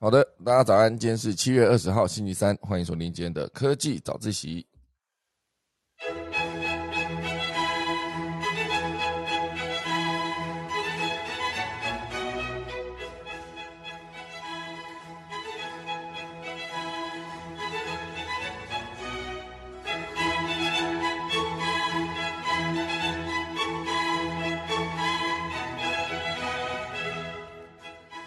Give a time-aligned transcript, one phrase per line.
[0.00, 4.64] 好的，大家早安，今天是七月二十号，星期三，欢迎收听今天的科技早自习。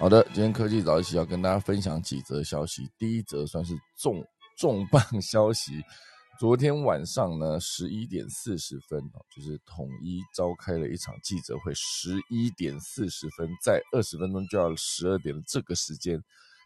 [0.01, 2.89] 好的，今天科技早一起要跟大家分享几则消息。
[2.97, 4.25] 第一则算是重
[4.57, 5.73] 重磅消息，
[6.41, 11.71] 昨天晚上呢十一点四十分哦就是统一召开了一场记者会。
[11.75, 16.19] 十一点四十分，在二十分钟就要十二点的这个时间，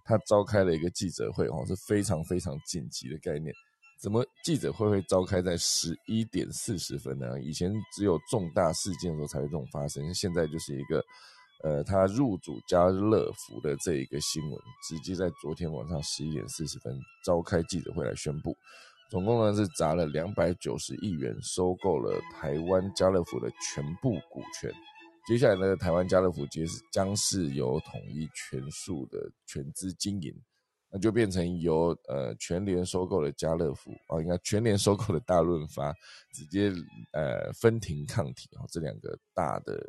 [0.06, 3.54] 他召开了一个记者会哦，是非常非常紧急的概念。
[4.00, 7.38] 怎么记者会会召开在十一点四十分呢？
[7.42, 11.04] 以前只有重大事件的时候才会这种发生，现在就是一个。
[11.64, 18.56] 呃，他入主家乐福的这一个新闻，直接在昨天晚上十一点四十分召开记者会来宣布，
[19.10, 24.72] 总共呢是砸了两百九十亿元，收购了台湾家乐福的全部股权。
[25.26, 30.32] 接下来呢，台湾家乐福将是将是由统一全数的全资经营，
[30.92, 35.92] 那就变成由呃全联收购了家乐福啊，应该全联收购了大润发，
[36.32, 36.72] 直接
[37.12, 39.82] 呃分庭抗体啊，这两个大的。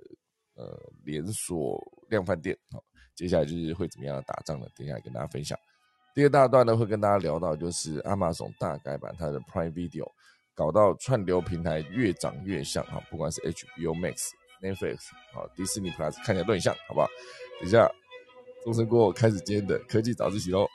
[0.56, 2.82] 呃，连锁量饭店，好，
[3.14, 4.66] 接下来就是会怎么样打仗呢？
[4.74, 5.58] 等一下跟大家分享。
[6.14, 10.10] 第二大段呢，会跟大家聊到就是亚马逊大改版，它的 Prime Video
[10.54, 14.30] 搞到串流平台越长越像，哈，不管是 HBO Max、
[14.62, 17.06] Netflix，好，迪士尼 Plus 看起来都很像，好不好？
[17.60, 17.86] 等一下
[18.64, 20.66] 钟声过后，开始今天的科技早自习喽。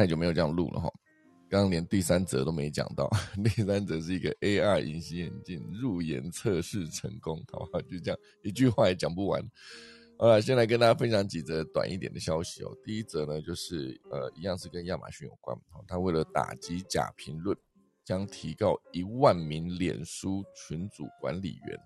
[0.00, 0.90] 太久没有这样录了哈，
[1.46, 3.06] 刚刚连第三则都没讲到，
[3.44, 9.46] 第三则是一个 AR 隐形眼镜入眼测试成功，好吧，就这样一句话也讲不完。
[10.18, 12.74] 好了，先来跟大家分享几则短一点的消息哦。
[12.82, 15.54] 第一则呢，就是呃，一样是跟亚马逊有关，
[15.86, 17.54] 他为了打击假评论，
[18.02, 21.78] 将提告一万名脸书群组管理员。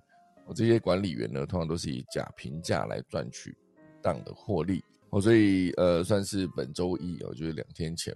[0.46, 3.52] 我这些管理员呢，通常都是以假评价来赚取
[4.00, 4.84] 当的获利。
[5.14, 8.12] 哦，所以呃，算是本周一哦，就是两天前，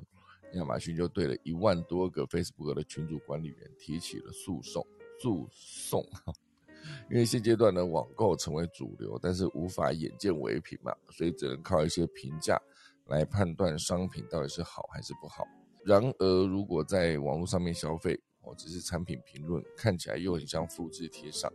[0.54, 4.84] 亚马逊就对了一万多个 Facebook 的群主管理员提起了诉讼。
[5.20, 6.32] 诉讼哈，
[7.08, 12.60] 因为现阶段呢，网购成为主流，但是无法眼见为凭嘛，所以只能靠一些评价
[13.06, 15.44] 来判断商品到底是好还是不好。
[15.84, 21.48] 然而，如果在网络上面消费，哦，只是产品评论看起来又很像复制贴上，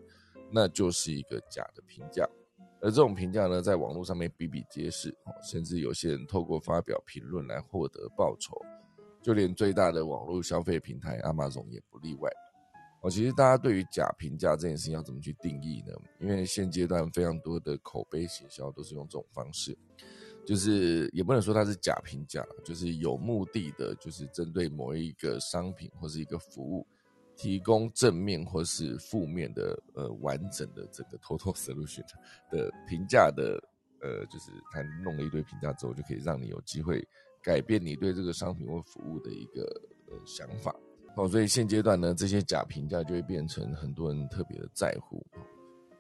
[0.49, 2.25] 那就是一个假的评价。
[2.83, 8.61] 而这种评价呢，在网络上面比比皆是，甚至有些人透过发表评论来获得报酬，
[9.21, 12.29] 就连最大的网络消费平台阿玛总也不例外。
[13.01, 15.93] 哦，其实大家对于假评价这件事情要怎么去定义呢？
[16.19, 19.77] 因为现阶段非常多的口碑行销都是用这种方式，
[20.45, 26.85] 就是也不能说它是假评价，就是有目的的，就是针对某一个商品或是一个服务。
[27.35, 32.03] 提供正面或是负面的呃完整的这个 total solution
[32.49, 33.61] 的评价的
[34.01, 37.01] 呃，就是他弄了一堆评价之后，就可以让你有机会
[37.41, 39.63] 改变你对这个商品或服务的一个
[40.09, 40.75] 呃想法。
[41.15, 45.25] 哦，所以现阶段呢，这些假评价就会变成很多人特别的在乎。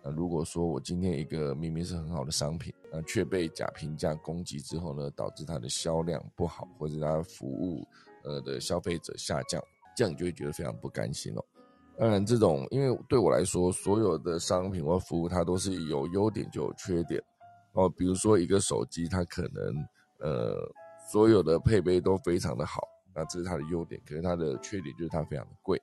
[0.03, 7.87] 那如果说我今天一个明明是很好的商品，那却被假评价攻击之后呢，导致它的销量不好，或者它服务
[8.23, 9.63] 呃的消费者下降。
[9.95, 11.43] 这样你就会觉得非常不甘心哦。
[11.97, 17.21] 当然，这种因为对我来说，所有的商品或服务它都是有优点就有缺点
[17.73, 17.87] 哦。
[17.87, 19.87] 比如说一个手机，它可能
[20.19, 20.55] 呃
[21.11, 22.81] 所有的配备都非常的好，
[23.13, 24.01] 那这是它的优点。
[24.07, 25.79] 可是它的缺点就是它非常的贵。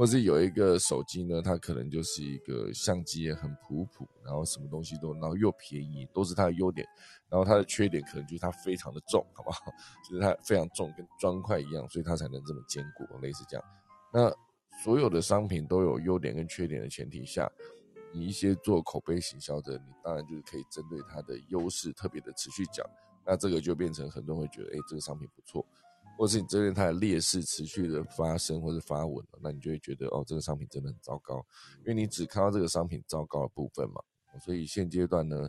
[0.00, 6.88] 或是有一个手机呢，它可能就是一个相机也很普普，然后什么东西都，然后又便宜，都是它的优点。
[7.28, 9.60] 然后它的缺点可能就是它非常的重，好不好？
[10.08, 13.66] 就是它非常重，跟砖块一样，所以它才能这么坚固，类似这样。
[14.10, 14.32] 那
[14.82, 17.46] 所有的商品都有优点跟缺点的前提下，
[18.10, 22.86] 你一些做口碑行销的，你当然就是可以针对它的优势特别的持续讲。
[23.26, 25.62] 那这个就变成很多人会觉得，哎，这个商品不错。
[26.20, 31.36] 或是你针对它的劣势持续的发生或者发文了，那你就会觉得哦，这个商品真的很糟糕，
[31.78, 34.02] 因为你只看到这个商品糟糕的部分嘛。
[34.38, 35.48] 所以现阶段呢，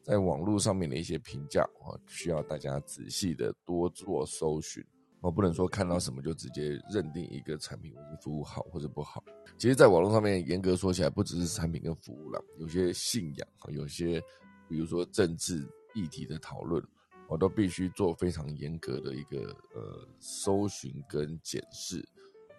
[0.00, 4.80] 在网络上面的一些评价啊，需要大家仔细的多做搜寻，
[5.20, 9.24] 我不能说看到什么就直接认定一个产品或者服务好或者不好。
[9.58, 14.22] 其实，在网络上面严格说起来，不只是产品跟服务了，有些信仰有些
[14.68, 16.80] 比如说政治议题的讨论。
[17.28, 22.06] 我都必须做非常严格的一个呃搜寻跟检视，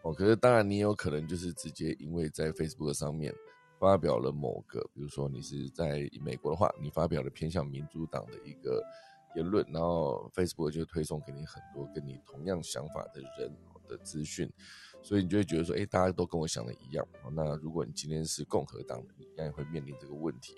[0.01, 0.13] 哦。
[0.13, 3.33] 可是当然，你有可能就是直接因为在 Facebook 上面
[3.79, 8.81] 发表了某个，比如说你是在美国的话，你发表了偏向民主党的一个
[9.35, 13.55] 言论，然后 Facebook 就推送给你很多跟你同样想法的人
[13.87, 14.51] 的资讯，
[15.03, 17.05] 所以你就会觉得说，哎，大家都跟我想的一样。
[17.31, 20.55] 那如果你今天是共和党的，你应该会面临这个问题。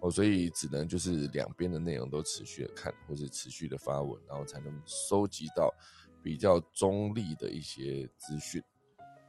[0.00, 5.72] 哦，所以只能就是两边的内容都持续的看，或是持续的发文，然后才能收集到
[6.22, 8.62] 比较中立的一些资讯。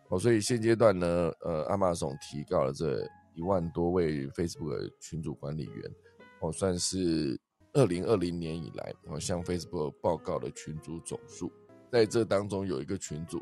[0.10, 3.02] 哦，所以现阶段呢，呃，亚马逊提告了这
[3.34, 5.96] 一万多位 Facebook 群组管理员，
[6.42, 7.40] 哦，算是
[7.74, 11.52] 二零二零年以来，哦向 Facebook 报告的群组总数。
[11.90, 13.42] 在这当中有一个群组，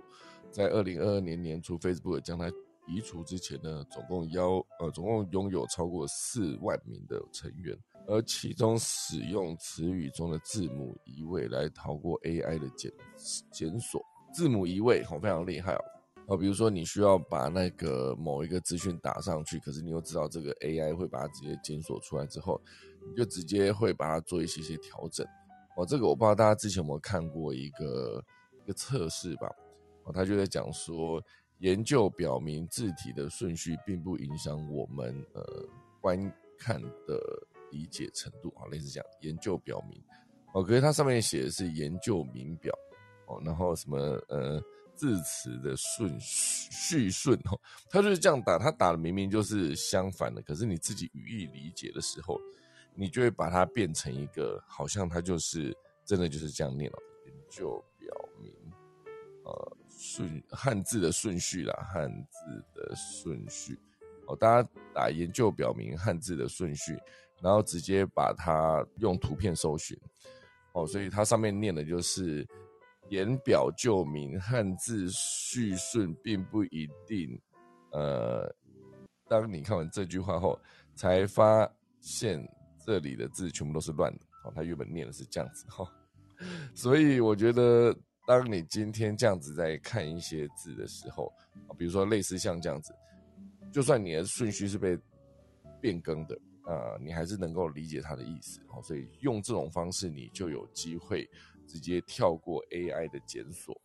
[0.51, 2.51] 在二零二二年年初，Facebook 将它。
[2.87, 7.75] 移除之前呢，总共邀呃，总共拥有超过四万名的成员，
[8.07, 12.91] 而其中使用词语中的字母移位来逃过 AI 的检
[13.51, 13.99] 检索，
[14.33, 15.81] 字母移位哦非常厉害哦。
[16.27, 22.61] 哦，比如说你需要把那个某一个资讯打上去，可是你又知道这个 AI 会把它直接检索出来之后，
[23.07, 25.25] 你就直接会把它做一些些调整。
[25.75, 28.23] 哦，这个我不知道大家之前有没有看过一个
[28.63, 29.47] 一个测试吧？
[30.03, 31.19] 哦，他就在讲说。
[31.65, 35.43] 研究表明，字体的顺序并不影响我们呃
[35.99, 36.15] 观
[36.59, 37.19] 看的
[37.71, 39.09] 理解程度啊，类似这样。
[39.21, 39.99] 研究表明，
[40.53, 42.71] 哦，可是它上面写的是研究名表
[43.25, 43.97] 哦，然后什么
[44.29, 44.61] 呃
[44.93, 47.59] 字词的顺序顺哦，
[47.89, 52.39] 它就是这样打，它打的明明就是相反的，可是你自己语义理解的时候，
[52.93, 55.75] 你就会把它变成一个好像它就是
[56.05, 56.97] 真的就是这样念了。
[57.25, 58.53] 研究表明，
[59.45, 59.77] 呃。
[59.97, 63.79] 顺汉字的顺序啦，汉字的顺序
[64.27, 66.99] 哦，大家打研究表明汉字的顺序，
[67.41, 69.97] 然后直接把它用图片搜寻
[70.73, 72.45] 哦，所以它上面念的就是
[73.09, 77.39] 言表就明，汉字序顺并不一定。
[77.91, 78.53] 呃，
[79.29, 80.59] 当你看完这句话后，
[80.93, 81.71] 才发
[82.01, 82.45] 现
[82.85, 85.89] 这里的字全部都是乱的哦，它原本念的是这样子哈，
[86.73, 87.95] 所以我觉得。
[88.27, 91.31] 当你今天这样子在看一些字的时候，
[91.77, 92.93] 比如说类似像这样子，
[93.71, 94.97] 就算你的顺序是被
[95.79, 101.29] 变更的，啊，你还是能够理解它的意思，哦，所以用这种方式，你就有机会
[101.67, 103.79] 直接跳过 AI 的检索，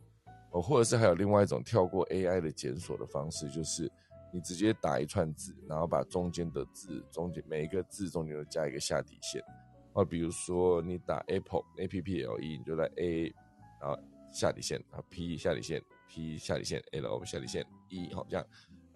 [0.52, 3.92] 哦，或者是还有另外一种跳过 AI 的检索的方式，就是
[4.32, 9.42] 你直接打一串字，然后把中间的字中间每一个字中间都加一个下底线，
[9.92, 13.24] 啊，比如说你打 Apple A P P L E，你就在 A，
[13.82, 13.98] 然后。
[14.32, 18.46] 下底线啊，P 下底线，P 下底线，L O 下底线，E 好，这样，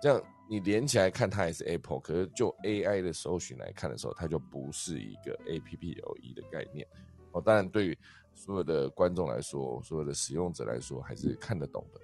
[0.00, 6.86] 这样你连起来看它也是 Apple，可是就 AI 的搜寻来看的时候，它就不是一个 A P P L E 的概念
[7.32, 7.40] 哦。
[7.40, 7.98] 当然，对于
[8.32, 12.00] 所有的观众来说，所有的使用者来说，还是看得懂的。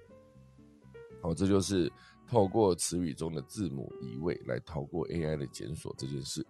[1.21, 1.91] 好，这就是
[2.27, 6.45] 透过词语中的字母移位来逃过 AI 的检索这件事。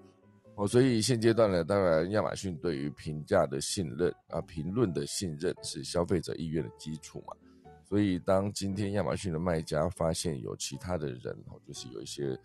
[0.62, 7.36] 哦，所以现阶段呢，当然亚马逊对于评价的信任啊，评论的信任是消费者意愿的基础嘛。
[7.84, 12.38] 所以当今天亚马逊的卖家发现有其他的人哦，就是有一些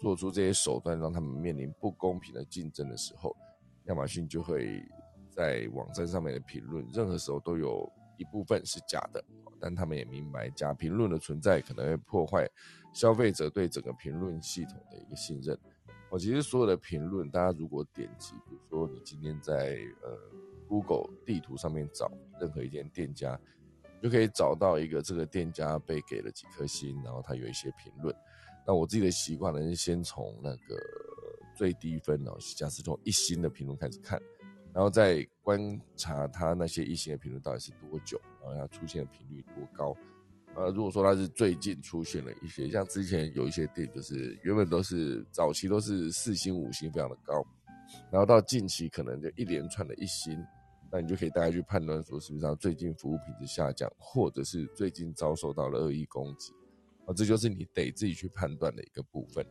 [0.00, 3.36] 做出这些手段让他们面临不公平的竞争的时候，
[3.88, 4.82] 亚马逊就会
[5.28, 7.86] 在网站上面的评论，任何时候都有
[8.16, 9.22] 一部分是假的。
[9.60, 12.48] 但他们也明白，假评论的存在可能会破坏
[12.94, 15.58] 消费者对整个评论系统的一个信任。
[16.10, 20.18] 我其实所有的评论，大家如果点击，比如说你今天在呃
[20.68, 23.40] Google 地图上面找任何一间店家，
[24.02, 28.14] 就可以找到一个这个店家被给了几颗星，然后他有一些评论。
[28.66, 30.76] 那我自己的习惯呢，是先从那个
[31.54, 34.20] 最低分哦，假设从一星的评论开始看，
[34.72, 39.96] 然后再观察他那些一星的评论到底是多久，然后它出现的频率多高。
[40.56, 47.44] 呃，如果说它是最近出现了一些，像之前有一些店，就是原本都是早期都是四星五星非常的高，
[48.10, 50.36] 然后到近期可能就一连串的一星，
[50.90, 56.52] 那你就可以大概去判断说，是不是它最近服务品质下降，或者是最近遭受到了恶意攻击，
[57.06, 59.46] 啊，这就是你得自己去判断的一个部分。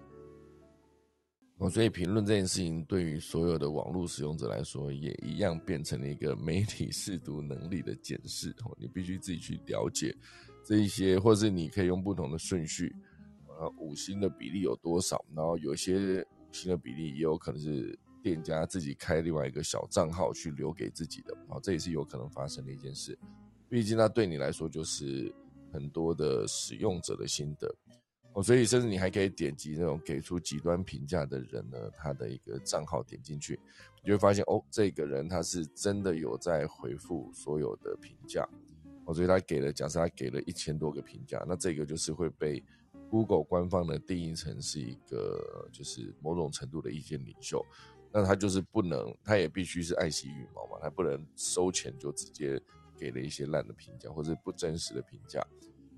[1.60, 8.52] 哦，所以评论这件事情对于所有的网络使用者来说，也一样变成了一个媒体 试读能力的检视。
[8.64, 10.16] 哦，你必须自己去了解。
[10.70, 12.96] 这一些，或是你可以用不同的顺序，
[13.48, 15.26] 呃，五星的比例有多少？
[15.36, 23.18] 然后有些五星的比例也有可能是店家自己开另外一个小账号去留给自己的，啊，这也是有可能发生的一件事。
[23.68, 25.34] 毕竟，那对你来说就是
[25.74, 27.68] 很多的使用者的心得
[28.34, 33.60] 哦，所以甚至你还可以点击那种给出极端评价的人呢，他的一个账号点进去，
[34.04, 38.48] 你就会发现哦，这个人他是真的有在回复所有的评价。
[39.10, 42.64] 哦，所以他给了，假设他给了一千多个评价，那这个就是会被
[43.10, 47.66] Google 官方的定义成是一个就是某种程度的意见领袖，
[48.14, 52.62] 那他就是不能，他也必须是爱惜羽毛嘛，他不能收钱就直接
[52.96, 55.44] 给了一些烂的评价或者不真实的评价，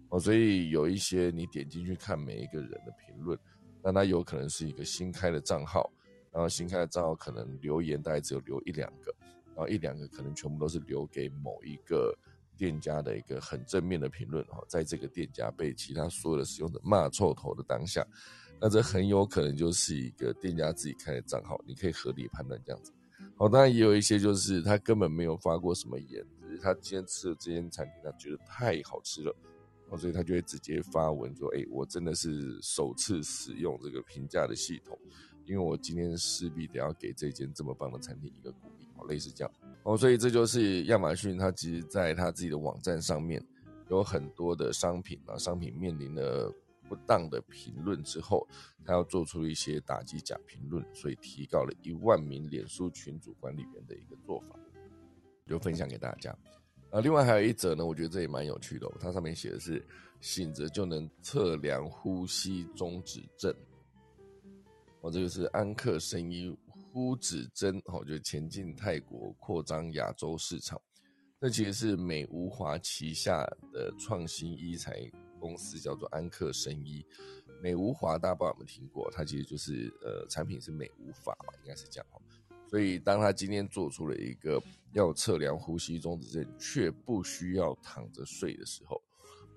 [0.08, 3.38] 哦，所以有一些你点进去看每一个人的评论，
[3.84, 5.92] 那他有可能是一个新开的账号，
[6.32, 9.14] 然后新开的账号可能留言大概只有留一两个，
[9.48, 12.18] 然后一两个可能全部都是留给某一个。
[12.62, 18.06] 店家的一个很正面的评论哈，在这个店家被其他所有的使用者骂臭头的当下，
[18.60, 22.94] 那这很有可能就是一个店家自己开的账号，你可以合理判断这样子。
[23.36, 29.36] 好，当然也有一些就是他根本没有发过什么言，只是他今天吃的这间餐厅他觉得太好吃了，
[29.98, 34.96] 所以他就会直接发文说：“哎，我真的是首次使用这个评价的系统，
[35.46, 39.52] 因为我今天势必得要给这间这么棒的餐厅一个鼓励。”好，类似这样。
[39.84, 43.44] 哦，所以这就是亚马逊，它其实在它自己的网站上面
[43.90, 46.54] 有很多的商品啊，商品面临了
[46.88, 48.48] 不当的评论之后，
[48.86, 54.56] 它要做出一些打击假评论，所以提高了一万名脸书群组管理员的一个做法，
[55.48, 56.30] 就分享给大家。
[56.92, 59.84] 啊，另外还有一则呢，我觉得这也蛮有趣的，它上面写的是
[60.20, 63.52] 醒着就能测量呼吸中止症。
[65.02, 66.56] 哦，这个是安克生医。
[66.92, 70.80] 呼指针，哦，就前进泰国扩张亚洲市场。
[71.40, 73.44] 那其实是美无华旗下
[73.74, 77.04] 的创新医材公司，叫做安克生医。
[77.64, 79.10] 美无华大家不知道有没有听过？
[79.12, 82.08] 它其实就是呃，产品是美无法嘛，应该是这样。
[82.70, 84.62] 所以当他今天做出了一个
[84.94, 89.02] 要测量呼吸中止症却不需要躺着睡的时候，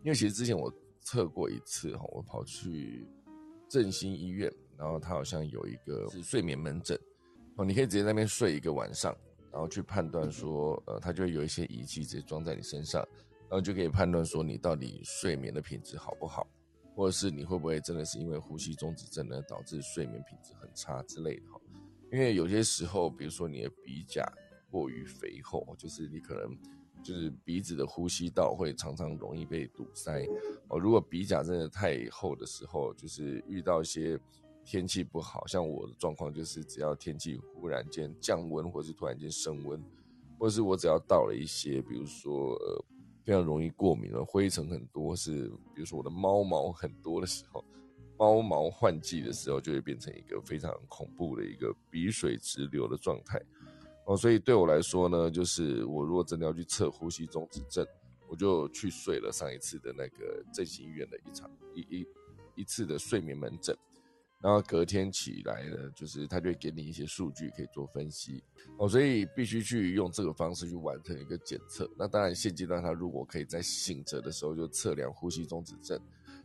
[0.02, 0.72] 因为其实之前我
[1.02, 3.06] 测过一次哈，我跑去
[3.68, 6.98] 振兴医院，然后他好像有一个是睡眠门诊。
[7.56, 9.16] 哦，你可以直接在那边睡一个晚上，
[9.52, 13.00] 然后去判断说，呃，它就会有一些仪器直接装在你身上，
[13.42, 16.44] 然后就可以判断说你到底睡眠的品质好不好，
[16.96, 21.60] 或者是你会不会真的是因为呼吸中止症呢导致睡眠品质很差之类的哈。
[22.10, 24.24] 因为有些时候，比如说你的鼻甲
[24.68, 26.58] 过于肥厚，就是你可能
[27.04, 30.26] 就是鼻子的呼吸道会常常容易被堵塞
[30.66, 30.76] 哦。
[30.76, 34.18] 如果鼻甲真的太厚的时候，就是遇到一些。
[34.64, 39.82] 天气不好，像我的状况就是，只要天气忽然间降温，或是突然间升温，
[40.38, 42.84] 或是我只要到了一些，比如说呃
[43.24, 47.64] 非常容易过敏了，灰尘很多，是比如说我的猫毛很多的时候，
[48.18, 53.40] 猫毛换季的时候，就会变成一个非常恐怖的一个鼻水直流的状态
[54.06, 54.16] 哦。
[54.16, 57.86] 所以对我来说呢，就是我如果真的要去测呼吸中止症，
[58.28, 62.06] 我就去睡了上一次的那个振兴医院的一场一一
[62.56, 63.76] 一次的睡眠门诊。
[64.44, 68.44] 然后隔天起来呢，就是他就会给你一些数据可以做分析
[68.78, 71.90] 哦，所以必须去用这个方式去完成一个检测。
[71.96, 75.98] 那当然现阶段他如果可以在醒着的时候就测量呼吸中止症，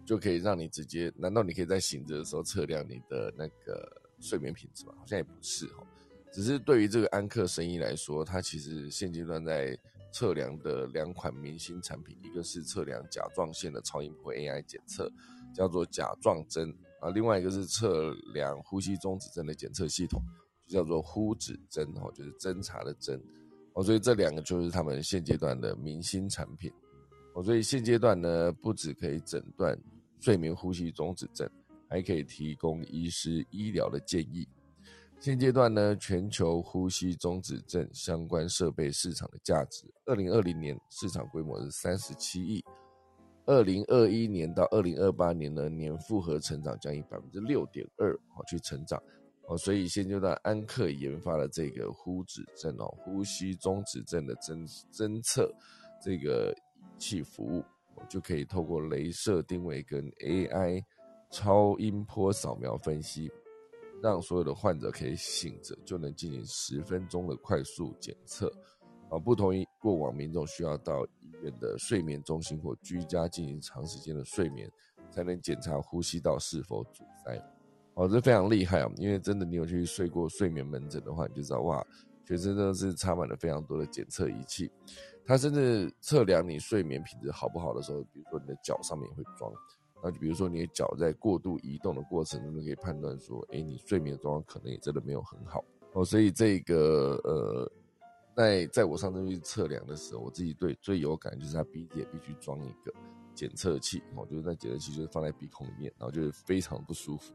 [0.05, 4.93] 就可以让你直接，难道你可以在醒着的时候测量你的那个睡眠品质吗？
[4.97, 5.85] 好像也不是哈，
[6.31, 9.77] 只是对于这个安克生意来说，它其实现阶段在
[10.13, 15.11] 测量的两款明星产品，一个是测量甲状腺的超音波 AI 检测，
[15.53, 16.73] 叫做甲状针。
[16.99, 20.21] 啊，另外一个是测量呼吸中止症的检测系统，
[20.67, 23.21] 就叫做呼指针哦，就是侦查的针
[23.73, 26.71] 哦，所以这两个就是他们现阶段的明星产品
[27.33, 29.77] 哦，所以现阶段呢，不只可以诊断
[30.19, 31.49] 睡眠呼吸中止症，
[31.89, 34.47] 还可以提供医师医疗的建议。
[35.21, 42.63] 现阶段呢，全球呼吸中止症相关设备市场的价值，二零二零年市场规模是三十七亿。
[43.49, 49.01] 二零二一年到二零二八年呢，年复合成长将以百分之六点二哦去成长
[49.47, 55.51] 哦，所以现阶段安克研发了这个呼指症哦，呼吸中止症的侦侦测
[55.99, 57.65] 这个仪器服务，
[58.07, 60.83] 就可以透过镭射定位跟 AI
[61.31, 63.31] 超音波扫描分析，
[63.99, 68.47] 让所有的患者可以醒着就能进行十分钟的快速检测。
[69.09, 71.03] 啊，不同于过往民众需要到
[71.41, 74.71] 院的睡眠中心或居家进行长时间的睡眠，
[75.09, 77.41] 才能检查呼吸道是否阻塞。
[77.95, 78.91] 哦，这非常厉害啊！
[78.95, 81.85] 因为真的，你有去睡过睡眠门诊的话，你就知道哇，
[82.23, 84.71] 全身真的是插满了非常多的检测仪器。
[85.25, 89.51] 它甚至测量你睡眠品质好不好的时候，比如说你的脚上面也会装。
[90.01, 95.63] 那就比如说你的脚在过度移动的过程中，就可以判断说，哎，你睡眠状况可能也真的没有很好。
[95.93, 97.71] 哦，所以这个呃。
[98.39, 102.93] 在在我上次去测量的时候，我自己对最有感就是他鼻子也必须装一个
[103.35, 107.33] 检测器，哦，就是那检测器就是放在鼻孔里面，然后就是非常不舒服。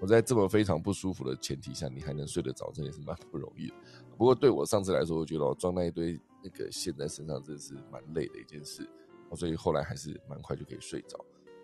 [0.00, 3.74] 我在这么非常不舒服的前提下，你还能睡得着，这也是蛮不容易的。
[4.16, 8.88] 不过对我上次来说，我觉得我装那一堆那个线在身上，真的是蛮累的一件事。
[9.34, 11.18] 所以后来还是蛮快就可以睡着。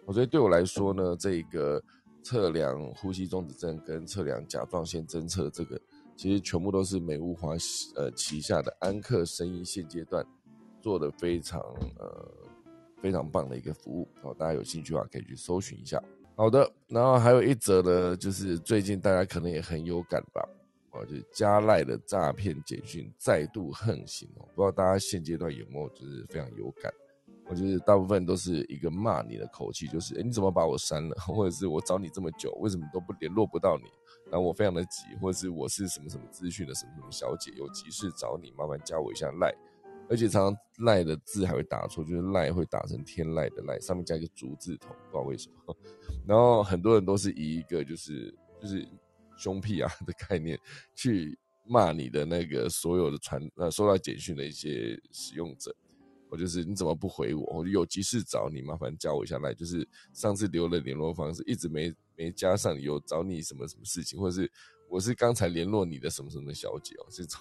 [0.04, 1.80] 我觉得对我来说呢，这个
[2.24, 5.80] 测量呼吸中止症跟测量甲状腺侦测这个，
[6.20, 7.54] 其实全部都是美物华
[7.96, 10.22] 呃旗下的安克声音现阶段
[10.78, 11.58] 做的非常
[11.98, 12.30] 呃
[13.00, 14.06] 非常棒的一个服务。
[14.20, 15.98] 哦，大家有兴趣的话可以去搜寻一下。
[16.36, 20.46] 好的，然后还有一则呢，就是最近大家可能也很有感吧，
[20.90, 26.92] 哦，就是加赖的诈骗简讯再度横行哦，不知道大家现阶段有没有就是非常有感？
[27.46, 33.84] 我觉得大部分都是一个骂你的口气，就是哎你怎么把我删了， 或者是我找你这么久，为什么都不联络不到你？
[34.30, 39.52] 然后我非常的急，或者是我是什么什么资讯的什么什么小姐，有急事找你，麻烦加我一下赖。
[40.08, 45.76] 而且常常赖的字还会打错，就是赖会打成天赖的赖，上面加一个竹字头，不知道为什么。
[46.26, 48.84] 然后很多人都是以一个就是就是
[49.36, 50.58] 凶屁啊的概念
[50.96, 55.72] 去骂你的那个所有的传呃收到简讯的一些使用者，
[56.28, 57.58] 我就是你怎么不回我？
[57.58, 59.54] 我有急事找你，麻烦加我一下赖。
[59.54, 64.52] 就是上次留了联络方式，一直没没加上，有找你什么什么事情，或者是
[64.90, 67.40] 我是刚才联络你的什么什么小姐哦，这种。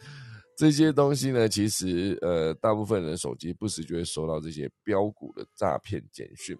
[0.54, 6.54] 这些东西呢，其实呃，大部分人手机不时就会收到这些标股的诈骗简讯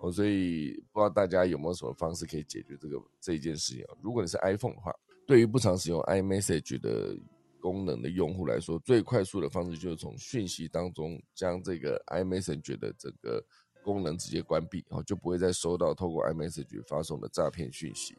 [0.00, 3.96] 哦，所以不知道大家有没有什么方式可以解决这个这一件事情啊？
[4.02, 4.94] 如果你是 iPhone 的话，
[5.26, 7.16] 对于不常使用 iMessage 的
[7.58, 13.42] 功能的用户来说，最快速的方式就是从讯息当中将这个 iMessage 的这个
[13.82, 18.16] 功能直接关闭，然后就不会再收到透过 iMessage 发送的诈骗讯息。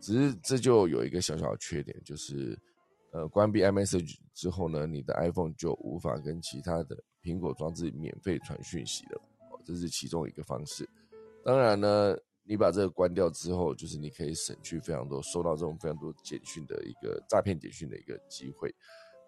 [0.00, 2.58] 只是这就有一个小小的缺点，就是。
[3.14, 9.20] 呃，关闭 iMessage 之后呢，你的 iPhone 就无法跟其他的苹果装置免费传讯息了。
[9.50, 10.88] 哦，这是其中一个方式。
[11.44, 18.74] 当然呢，你把这个关掉之后，就是你可以省去非常多收到这种非常多简讯的一个诈骗简讯的一个机会。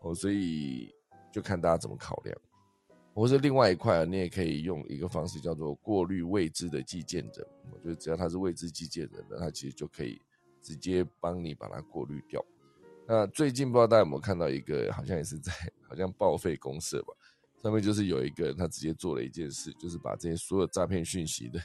[0.01, 0.91] 哦，所以
[1.31, 2.35] 就看大家怎么考量。
[3.15, 7.47] 或者另外一块啊，你也可以用一个方式叫做过滤未知的寄件人。
[7.71, 10.21] 我觉得只要他是未知寄件人的，他其实就可以
[10.61, 12.45] 直接帮你把它过滤掉。
[13.07, 15.53] 那最近不知道大家有没有看到一个，好像也是在
[15.89, 17.15] 好像报废公社吧，
[17.63, 21.61] 上面就是有一个人他直接做了一件事，就是把这些所有诈骗讯息的，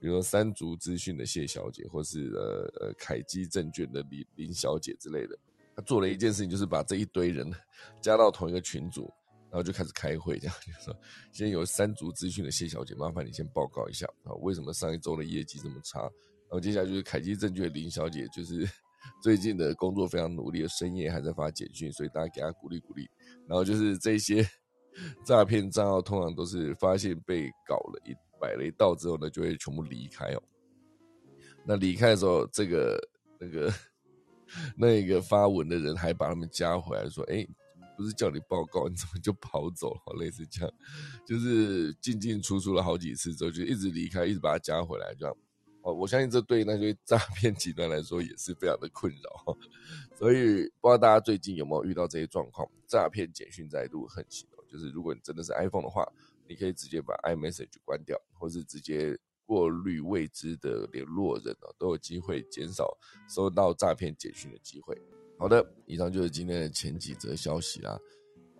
[0.00, 5.38] 比如说三足资讯的谢小姐，或是呃呃凯基证券的林林小姐之类的，
[5.76, 7.48] 他做了一件事情，就是把这一堆人
[8.02, 9.08] 加到同一个群组，
[9.50, 10.96] 然后就开始开会，这样就说，
[11.32, 16.00] 先有三足资讯的谢小姐，麻烦你先报告一下啊，为什么上一周的业绩这么差？
[16.00, 18.68] 然后接下来就是凯基证券林小姐，就是。
[19.22, 23.08] 最近的工作非常努力，深夜还在发简讯，所以大家给她鼓励鼓励。
[23.46, 24.44] 然后就是这些
[25.24, 30.42] 诈骗账号，通常都是发现被搞了一摆了一道之后呢，就会全部离开哦。
[31.64, 32.98] 那离开的时候，这个
[33.38, 33.72] 那个
[34.76, 37.46] 那个发文的人还把他们加回来，说：“哎，
[37.96, 40.72] 不是叫你报告，你怎么就跑走了？” 类似这样，
[41.26, 45.36] 就是进进出出了好几次之后，就一直离开，一直把他加回来，这样。
[45.82, 49.56] 哦，我相信这对那些诈 骗集团来说也是非常的困扰，
[50.18, 52.68] 所以不知道大家最近有没有遇到这些状况？
[52.88, 56.04] 诈骗简讯再度横行哦，就是如果你真的是 iPhone 的话，
[56.48, 62.96] 你可以直接把 iMessage 关掉，或是直接过滤未知的联络人哦，都有机会减少
[63.28, 65.00] 收到诈骗简讯的机会。
[65.38, 67.98] 好的，以上就是今天的前几则消息啦。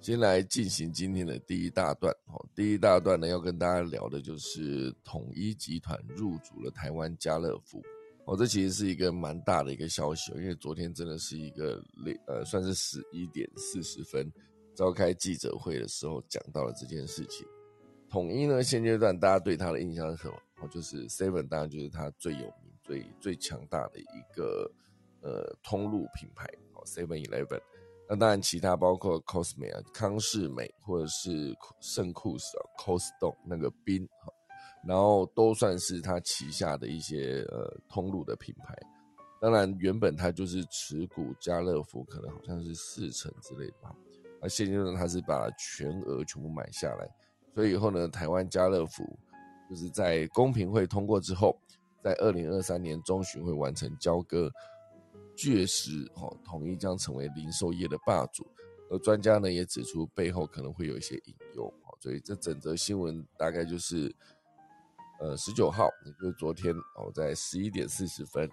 [0.02, 2.46] 先来进行今天的第一大段哦。
[2.54, 7.82] 第一大段呢，要跟大家聊的就是统一集团入主了台湾家乐福
[8.26, 8.36] 哦。
[8.36, 11.82] 这其实是一个蛮大的一个消息，因为昨天真的是一个
[12.26, 14.30] 呃，算是十一点四十分
[14.74, 17.46] 召开记者会的时候讲到了这件事情。
[18.10, 20.34] 统一呢，现阶段大家对它的印象是什么？
[20.60, 24.70] 哦，就是 Seven，当然就是它最有名、最最强大的一个
[25.22, 26.46] 呃通路品牌
[26.86, 27.60] ，Seven Eleven。
[28.08, 34.08] 那当然，其他包括 Cosme 啊、康士美或者是圣库斯啊、Costco 那个冰，
[34.86, 38.78] 然后都算是他旗下的一些呃通路的品牌。
[39.40, 43.92] 当然，原本他就是持股家乐福，可能好像是四成之类的吧。
[44.40, 47.08] 那现阶段他是把全额全部买下来，
[47.56, 49.18] 所以以后呢，台湾家乐福
[49.68, 51.58] 就是在公平会通过之后，
[52.04, 54.48] 在二零二三年中旬会完成交割。
[55.36, 58.46] 确实，哦，统一将成为零售业的霸主，
[58.90, 64.10] 而专家呢也指出背后可能会有一些隐忧，哦，所以这整则新闻大概就是，
[65.20, 68.50] 呃，十九号，也就是昨天，哦，在十一点四十分，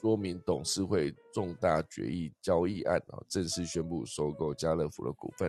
[0.00, 5.48] 说明董事会重大决议交易案，啊，正式宣布收购家乐福的股份，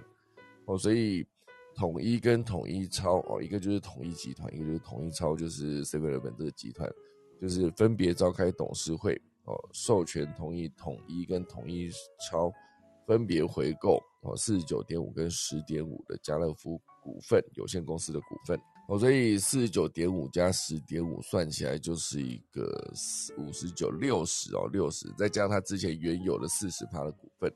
[0.65, 1.25] 哦，所以
[1.75, 6.87] 统一跟统一超，哦，一个就是统一集团，一个就是统一超，就是 Seven Eleven 这个集团，
[7.41, 9.19] 就是分别召开董事会。
[9.47, 11.89] 哦，授权同意统一跟统一
[12.29, 12.51] 超
[13.05, 22.91] 分别回购哦四十九点五跟十点五的家乐福股份有限公司的股份哦，所以四十九点五加十点五算起来就是一个
[23.37, 27.49] 五十九六十哦，六十再加上他之前原有的四十趴的股份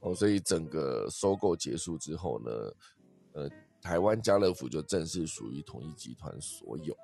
[0.00, 2.50] 哦，所以整个收购结束之后呢，
[3.34, 3.50] 呃，
[3.82, 6.96] 台湾家乐福就正式属于统一集团所有，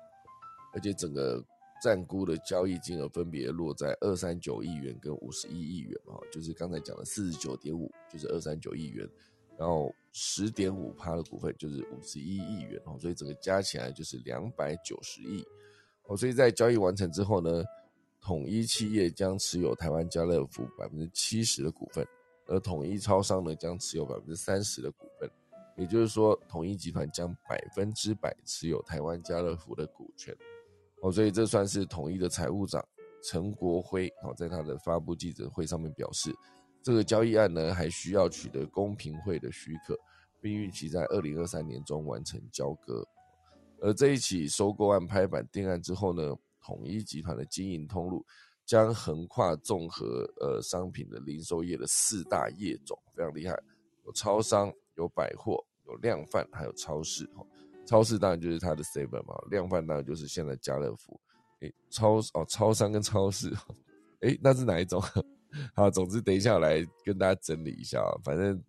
[0.73, 1.45] 而且整个。
[1.83, 9.05] 占估的交易金额分别落在二三九亿元跟五十一亿元哈，就是刚才讲的四十九点五，就是二三九亿元，
[9.57, 15.45] 然后十点五趴的股份就是五十一亿元哦，所以整个加起来就是两百九十亿
[16.05, 17.61] 哦，所以在交易完成之后呢，
[18.21, 22.07] 统一企业将持有台湾家乐福百分之七十的股份，
[22.47, 25.29] 而统一超商呢将持有百分之三十的股份，
[25.75, 30.33] 也就是说，统一集团将百分之百持有台湾家乐福的股权。
[31.03, 32.83] 哦，所以这算是统一的财务长
[33.21, 36.33] 陈国辉哦，在他的发布记者会上面表示，
[36.81, 39.99] 这个交易案呢还需要取得公平会的许可，
[40.41, 43.05] 并预期在二零二三年中完成交割。
[43.81, 48.25] 而这一起收购案拍板定案之后呢，统一集团的经营通路
[48.65, 53.53] 将横跨综合呃商品的零售业的四大业种，非常厉害，
[54.05, 57.45] 有超商、有百货、有量贩，还有超市哈。
[57.85, 61.19] 超市当然就是它的 seven 嘛，量贩当然就是现在家乐福。
[61.61, 63.53] 诶，超哦，超商跟超市，
[64.21, 65.01] 诶，那是哪一种？
[65.75, 68.11] 好，总之等一下来跟大家整理一下啊。
[68.23, 68.63] 反正，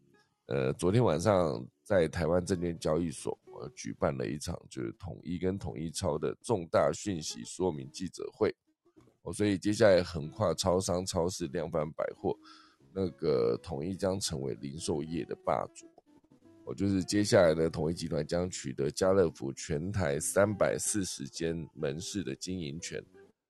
[0.46, 8.54] 呃，昨天晚上在台湾证券交易所我举办了一场就是统一跟统一超的重大讯息说明记者会。
[9.22, 12.36] 哦，所以接下来横跨超商、超市、量贩、百货，
[12.92, 15.86] 那个统一将成为零售业的霸主。
[16.66, 23.04] 我就是接下来的统一集团将取得家乐福全台三百四十间门市的经营权。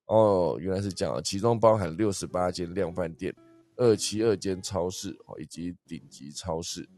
[0.06, 3.32] 哦，原来是这样啊，其中包含六十八间量贩店、
[3.76, 6.88] 二七二间超市哦，以及顶级超市，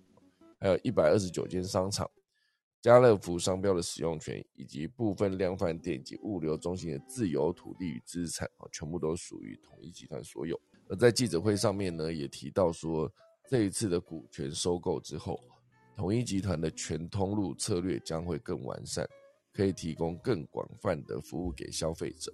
[0.58, 2.10] 还有一百二十九间商场。
[2.80, 10.58] 家乐福商标的使用权以及部分量贩店及物流中心的自有土地与资产啊，全部都属于统一集团所有。
[10.88, 13.12] 而在记者会上面呢，也提到说，
[13.50, 15.38] 这一次的股权收购之后。
[15.96, 19.08] 统一集团的全通路策略将会更完善，
[19.52, 22.30] 可以提供更广泛的服务给消费者。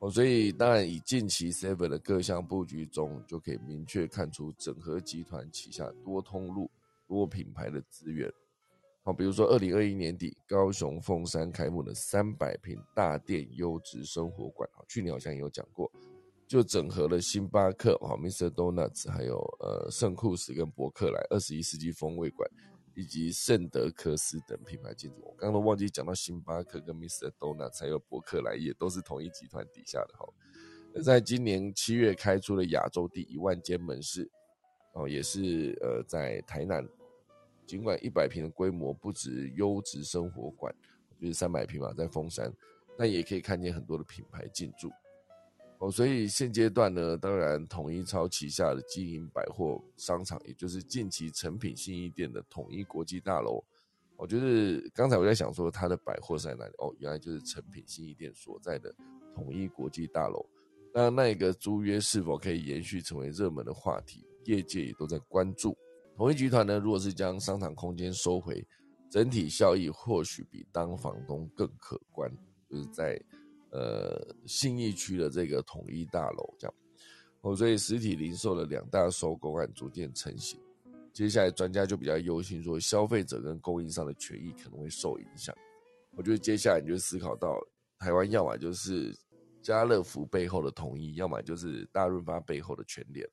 [0.00, 6.68] 哦，所以当然以近期 Seven 的各项布局中，就可以明确看出整合集团旗下多通路、
[7.06, 8.32] 多品牌的资源。
[9.02, 15.90] 好，比如说二零二一年底，高雄凤山开幕的三百平大店优质生活馆，啊，去年好像也有讲过，
[16.46, 22.50] 就整合了星巴克、哈 Mr Donuts，还有呃圣库斯跟伯克莱二十一世纪风味馆。
[22.94, 27.30] 以及圣德克斯等品牌进驻，我刚刚都忘记讲到星巴克跟 Mr.
[27.38, 30.26] Donut 还有伯克莱也都是同一集团底下的哈。
[30.92, 34.28] 那在今年七月开出了亚洲第一万间门市，
[34.92, 36.86] 哦，也是呃在台南，
[37.64, 40.74] 尽管一百平的规模不止优质生活馆，
[41.20, 42.52] 就是三百平嘛，在峰山，
[42.98, 44.90] 但也可以看见很多的品牌进驻。
[45.80, 53.64] 哦，所以现阶段呢，当然统一超旗下的经营百货商场，也就是近期成品新义店的统一国际大楼，
[54.18, 56.72] 我觉得刚才我在想说它的百货在哪里？
[56.76, 58.94] 哦，原来就是成品新义店所在的
[59.34, 60.44] 统一国际大楼。
[60.92, 64.22] 那那一个租约是否可以延续成为热门的话题？
[64.44, 65.74] 业界也都在关注。
[66.14, 68.62] 统一集团呢，如果是将商场空间收回，
[69.10, 72.30] 整体效益或许比当房东更可观，
[72.68, 73.18] 就是在。
[73.72, 76.74] 呃，信义区的这个统一大楼这样，
[77.42, 80.60] 哦，所以实体零售的两大收购案逐渐成型。
[81.12, 85.54] 接下来专家就比较忧心说，消费者跟供应商的权益可能会受影响。
[86.16, 87.56] 我觉得接下来你就思考到，
[87.96, 89.16] 台湾要么就是
[89.62, 93.24] 家乐福背后的统一，要么就是大润发背后的全联。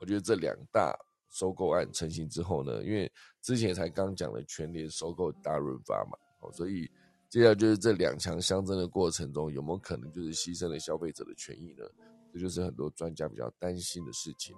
[0.00, 0.92] 我觉得这两大
[1.30, 6.90] 收购案成型之后呢，因为之前才刚讲了全联收购大润发嘛，哦，所以。
[7.34, 11.84] 接下来就是这两强相争的过程中，有没有可能就是牺牲了消费者的权益呢？
[12.32, 14.54] 这就是很多专家比较担心的事情。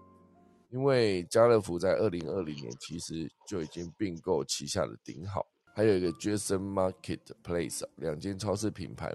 [0.68, 9.10] 因为家乐福在二零二零年其实就已经并购旗下的顶好，还有一个 Jason Marketplace 两间超市品牌。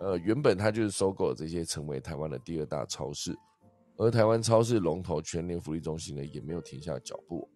[0.00, 3.32] 呃，原本它就是收购了这些，成为台湾的第二大超市。
[3.98, 7.48] 而台湾超市龙头全联福利中心呢，也没有停下脚步。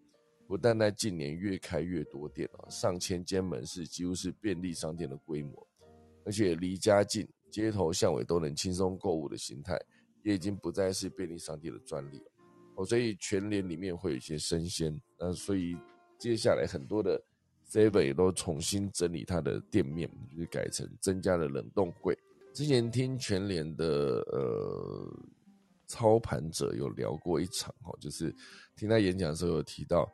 [0.46, 5.66] 不但在近年越开越多店啊，上千间门市几乎是便利商店的规模，
[6.24, 9.80] 而且离家近、街头巷尾都能轻松购物的形态，
[10.22, 12.22] 也已经不再是便利商店的专利。
[12.76, 15.76] 哦，所以全联里面会有一些生鲜，那所以
[16.18, 17.20] 接下来很多的
[17.66, 22.16] seven 也都重新整理它的店面，就是改成增加了冷冻柜。
[22.52, 25.18] 之前听全联的呃
[25.86, 28.34] 操盘者有聊过一场，哈，就是
[28.76, 30.06] 听他演讲的时候有提到。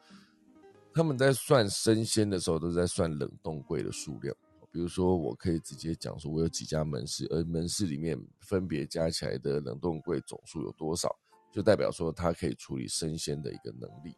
[0.93, 4.35] 他们在算生鲜的时候，都是在算冷冻柜的数量。
[4.73, 11.13] 比如说，我可以直接讲说，我有几家门市，而门市里面分别加起来的冷冻柜总数有多少，
[11.53, 14.17] 就代表说它可以处理生鲜的一个能力。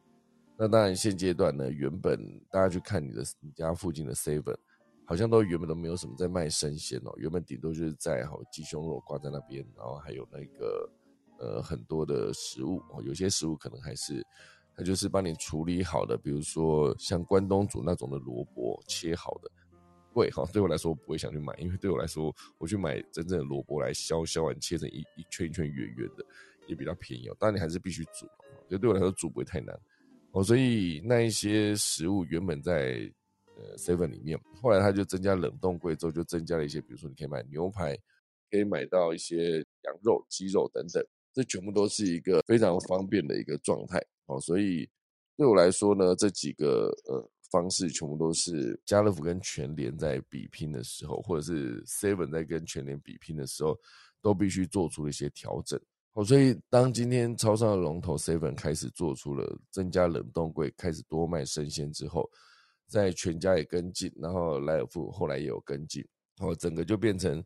[0.59, 4.55] 那当然，现阶段呢，原本大家去看你的你家附近的 Seven，
[5.07, 10.91] 好像都原本都没有什么在卖生鲜哦，原本顶多就是在好鸡胸肉挂在那边，然后还有那个
[11.39, 14.23] 呃很多的食物哦，有些食物可能还是
[14.77, 19.51] 它就是帮你处理好的，比如说像关东煮那种的萝卜切好的。
[20.15, 26.23] 贵哈，对我来说我不会想去买，因为对我来说，我去买真正的萝卜来削，削完切成一一圈一圈圆圆的，
[26.67, 27.37] 也比较便宜哦。
[27.41, 28.29] 当然你还是必须煮，
[28.69, 29.75] 就对我来说煮不会太难
[30.33, 30.45] 哦。
[30.45, 33.11] 所以那一些食物原本在
[33.57, 37.97] 呃 seven 里面，后来它就增加冷冻柜之后，就增加了一些，比如说你可以买牛排，
[38.51, 44.41] 可以买到一些羊肉、鸡肉等等，这全部都是一个非常方便的一个状态哦。
[44.41, 44.89] 所以
[45.37, 47.29] 对我来说呢，这几个呃。
[47.51, 53.79] 方式全部都是家乐福跟全联在比拼的时候，或者是 Seven 在跟全联比拼的时候，
[54.23, 55.79] 都必须做出了一些调整。
[56.15, 62.27] 哦，所以当今天超商的龙头 Seven 开始做出了增加冷冻柜，开始多卖生鲜之后，
[62.89, 66.03] 在全家也跟进，然后莱尔富后来也有跟进，
[66.39, 67.45] 哦，整个就变成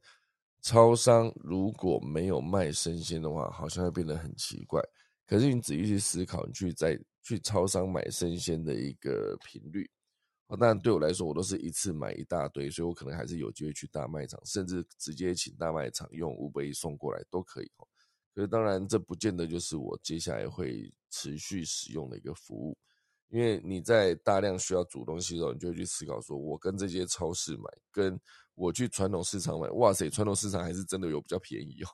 [0.62, 4.80] 超商如果没有卖生鲜的话，好像会变得很奇怪。
[5.26, 9.90] 可是你仔细去思考，你去在去超商买生鲜的一个频率。
[10.48, 17.88] 当然，对我来说，我都是一次买一大堆，所以我可能还是有机会去大卖场，甚至直接请大卖场用五百一送过来都可以哦。
[18.32, 22.78] 可是，当然这不见得就是我接下来会持续使用的一个服务，
[23.28, 28.16] 因为你在大量需要煮东西的时候，你就会去思考说，我跟这些超市买，跟
[28.54, 31.88] 我去传统市场买，哇塞，传统市场还是真的有比较便宜哦，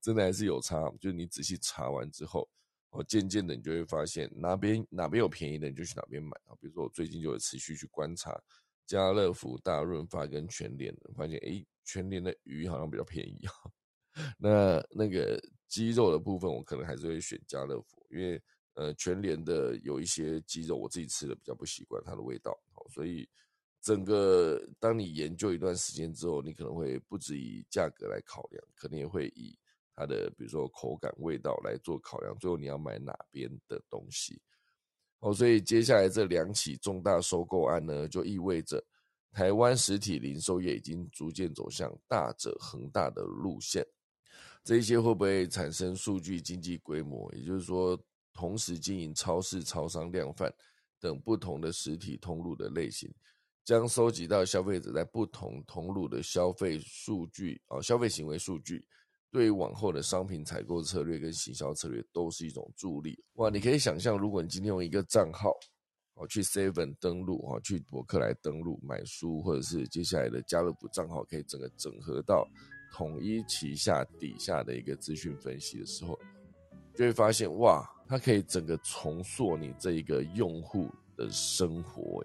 [0.00, 2.48] 真的还是有差，就是你仔细查完之后。
[2.94, 6.52] 哦，渐渐的你就会发现哪边哪边有便宜的，你就去哪边买啊。
[6.60, 8.38] 比如说我最近就有持续去观察
[8.86, 13.52] 家乐福、大润发跟全联，发现诶，全联的鱼好像比较便宜啊。
[14.36, 18.38] 那那个鸡肉的部分，我可能还是会选家乐福，因为
[18.74, 22.54] 呃全联的有一些鸡肉我自己吃的比较不习惯它的味道，
[22.90, 23.26] 所以
[23.80, 29.58] 整个当你研究一段时间之后，你可能会不止以价格来考量，可能也会以。
[29.94, 34.40] 它的比如说口感、味道来做考量，最后你要买哪边的东西
[35.20, 35.32] 哦。
[35.32, 38.82] 所以接下来这两起重大收购案呢，就意味着
[39.30, 43.86] 台湾实体零售业已经逐渐走向大者恒大的路线。
[44.64, 47.32] 这一些会不会产生数据经济规模？
[47.34, 47.98] 也就是说，
[48.32, 50.52] 同时经营超市、超商、量贩
[51.00, 53.12] 等不同的实体通路的类型，
[53.64, 58.86] 将收集到消费者在不同通路的消费数据啊，消费行为数据。
[59.32, 63.48] 对于往后的商品采购策略跟行销策略都是一种助力哇！
[63.48, 65.50] 你可以想象，如果你今天用一个账号，
[66.16, 72.46] 哦去 Seven 登录，哦去博客来登录买书，或者是接下来的家乐福账号，可以整个整合到
[72.92, 76.18] 统一旗下底下的一个资讯分析的时候，
[76.94, 82.22] 就会发现哇，它可以整个重塑你这一个用户的生活。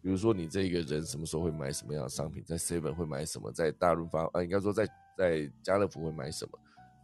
[0.00, 4.88] 比如说你这一个人什么时候会买什么样的商品，在 Seven 会买什么，在大润发啊，应该说在。
[5.16, 6.58] 在家乐福会买什么？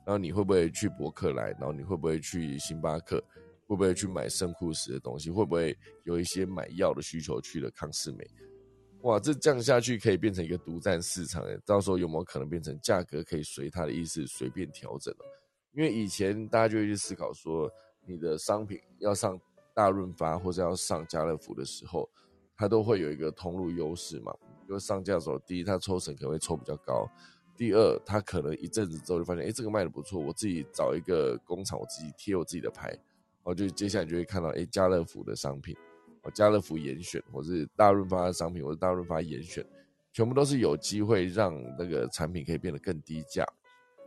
[0.05, 1.51] 然后你会不会去博客来？
[1.53, 3.23] 然后你会不会去星巴克？
[3.67, 5.31] 会不会去买圣库斯的东西？
[5.31, 8.29] 会不会有一些买药的需求去了康士美？
[9.03, 11.59] 哇，这降下去可以变成一个独占市场诶！
[11.65, 15.25] 到时候有没有可能变成价格可以随他的意思随便调整了？
[15.73, 17.71] 因为以前大家就会去思考说，
[18.05, 19.41] 你的商品要上
[19.75, 22.09] 大润发或者要上家乐福的时候，
[22.57, 24.33] 它都会有一个通路优势嘛。
[24.69, 27.09] 因为上架的时候，第一，它抽成可能会抽比较高。
[27.57, 32.93] 第二，他可能一阵子之后就发现，哎，这个卖的不错，我自己找一个工厂，我自己贴我自己的牌，
[33.45, 35.77] 哦，就接下来就会看到，哎，家乐福的商品，
[36.23, 39.65] 哦，家乐福严选，或是大润发的商品，或是大润发严选，
[40.13, 43.47] 全部都是有机会让那个产品可以变得更低价，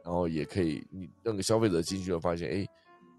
[0.04, 2.68] 然后也可以，你那个消费者进去后发现，哎，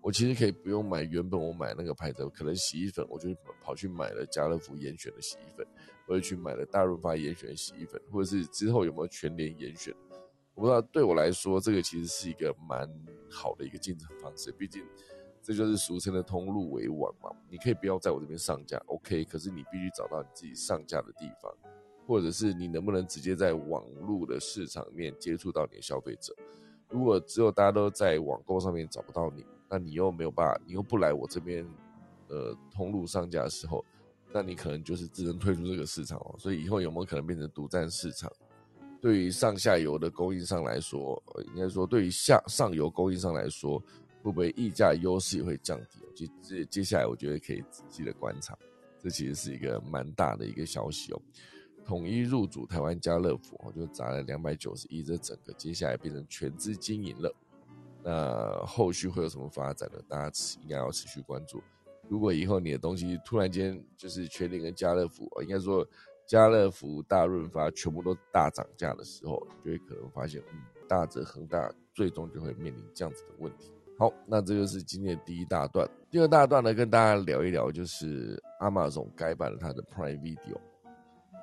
[0.03, 3.29] 我其实可以不用买原本我买那个牌子，可能洗衣粉，我就
[3.63, 5.67] 跑去买了家乐福严选的洗衣粉，
[6.07, 9.95] 或者去买了大润发严选的洗衣粉，或者是之后有没有全联严选。
[10.57, 12.91] 我不知道对我来说，这个其实是一个蛮
[13.31, 14.51] 好的一个竞争方式。
[14.51, 14.83] 毕竟，
[15.43, 17.31] 这就是俗称的通路为王嘛。
[17.51, 19.23] 你可以不要在我这边上架，OK？
[19.25, 21.53] 可是你必须找到你自己上架的地方，
[22.07, 26.35] 或者是你能不能直接在网络的市场面接触到你的消费者。
[26.89, 31.69] 如果只有大家都在网购上面找不到你，那你又没有办法，你又不来我这边，
[32.29, 33.85] 呃，通路上架的时候，
[34.33, 36.35] 那你可能就是只能退出这个市场哦。
[36.39, 38.33] 所以以后有没有可能变成独占市场？
[39.01, 41.23] 对于上下游的供应商来说，
[41.55, 43.79] 应该说对于下上游供应商来说，
[44.23, 46.01] 会不会溢价优势也会降低？
[46.15, 48.59] 接接接下来，我觉得可以仔细的观察，
[48.99, 51.21] 这其实是一个蛮大的一个消息哦。
[51.85, 57.33] 统一入主台湾家乐福，就砸了两百九十亿，这整个接下来变成全资经营了。
[58.03, 60.01] 那后续会有什么发展呢？
[60.09, 60.33] 大家
[60.63, 61.63] 应该要持续关注。
[62.09, 65.87] 如果以后你的东西突然间就是全联跟家乐福，应该说
[66.27, 73.73] 家乐福、大润发全部都大涨价的时候，就会可能发现，嗯，大泽恒大最终就会面临这样子的问题。
[73.99, 75.89] 好，那这就是今天的第一大段。
[76.11, 80.59] 第二大段呢，跟大家聊一聊，就是阿玛总改版了它的 Prime Video，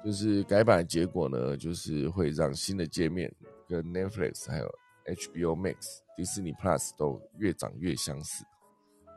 [0.03, 3.33] 就是改版的结果呢，就是会让新的界面
[3.67, 4.69] 跟 Netflix 还有
[5.05, 8.45] HBO Max、迪士尼 Plus 都越长越相似。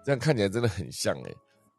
[0.04, 1.34] 这样看起来真的很像哎。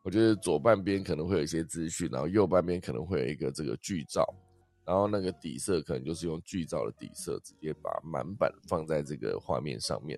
[0.08, 4.26] 我觉得左半边可能会有一些资讯，然后右半边可能会有一个这个剧照，
[4.86, 10.18] 然后那个底色可能就是用剧照的底色，直接把满版放在这个画面上面。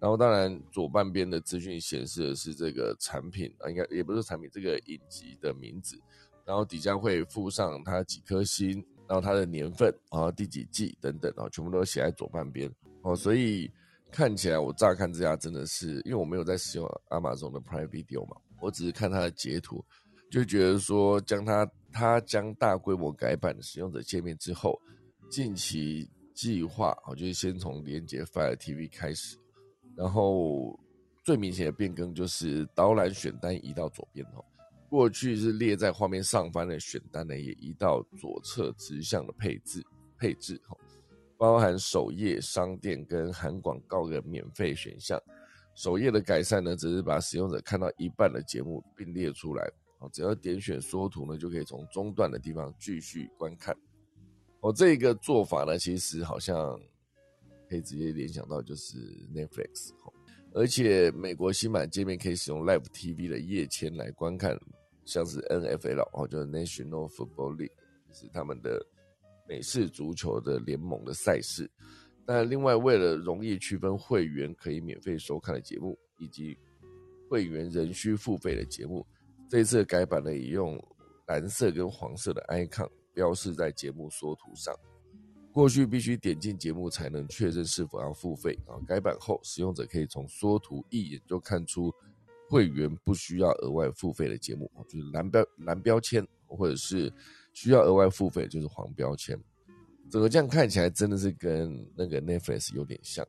[0.00, 6.00] 然后，当然，左半边的资讯显示的是这个产品啊，应该也不是产品，这个影集的名字。
[6.46, 13.14] 然后底下会附上它几颗星，然后它的年份，啊第几季等等啊，全部都写在左半边哦。
[13.14, 13.70] 所以
[14.10, 19.84] 看起来，我乍看之下真的是，因为我没有在使用亚马逊的 Prime Video 嘛，我只是看它的截图，
[20.28, 24.76] 就觉得说，将它它将大规模改版使用者界面之后，
[25.30, 29.38] 近期计划啊，就是先从连接 Fire TV 开始。
[29.96, 30.76] 然后
[31.24, 34.44] 最明显的变更就是导览选单移到左边哦，
[34.90, 39.80] 过去是列在画面上方的选单呢，也移到左侧直向的配置
[40.18, 40.76] 配置哈，
[41.38, 45.22] 包含首页商店跟含广告的免费选项。
[45.76, 49.62] 首页的改善呢，只是把使用者看到一半的节目并列出来
[50.00, 53.72] 哦，只要点选缩图呢，就可以从中断的地方继续观看。
[54.58, 56.76] 哦，这个做法呢，其实好像。
[57.68, 58.96] 可以直接联想到就是
[59.34, 59.90] Netflix，
[60.54, 64.56] 而且美国新版界面可以使用 Live TV 的页签来观看，
[65.04, 67.72] 像是 NFL 哦，就是 National Football League，
[68.06, 68.80] 就是他们的
[69.48, 71.68] 美式足球的联盟的赛事。
[72.26, 76.58] 那另外为了容易区分会员可以免费收看的节目，以及
[77.28, 79.06] 会员仍需付费的节目，
[79.48, 80.76] 这次改版呢，也用
[81.26, 84.74] 蓝色跟黄色的 icon 标示在节目缩图上。
[85.52, 88.76] 过去必须点进节目才能确认是否要付费啊！
[88.86, 91.90] 改版后，使用者可以从缩图一眼就看出
[92.50, 97.10] 会员不需要额外付费的节目，就是蓝标蓝标签，或者是
[97.54, 99.34] 需要额外付费就是黄标签。
[100.10, 103.26] 整个这样看起来真的是跟那个 Netflix 有点像，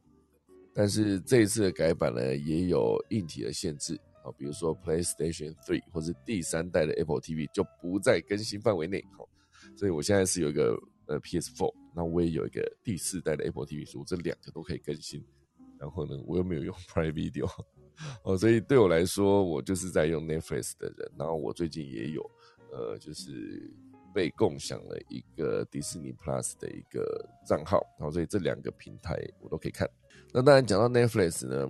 [0.73, 9.27] 但是这一次的改版呢，也有硬体的限制啊，比如说 PlayStation Three 或是第三代的 Apple TV 就不在更新范围内哦。
[9.75, 10.77] 所以我现在是有一个。
[11.09, 15.23] 呃，PS Four，那我也有一个第四代的 Apple TV，书，这两个都可以更新。
[15.79, 17.49] 然后呢，我又没有用 Prime Video，
[18.25, 21.09] 哦，所以对我来说，我就是在用 Netflix 的人。
[21.17, 22.29] 然后我最近也有，
[22.73, 23.73] 呃，就是
[24.17, 27.85] 被共享了一个迪士尼 Plus 的一个账号。
[27.99, 29.87] 然后所以这两个平台我都可以看。
[30.33, 31.69] 那当然讲到 Netflix 呢，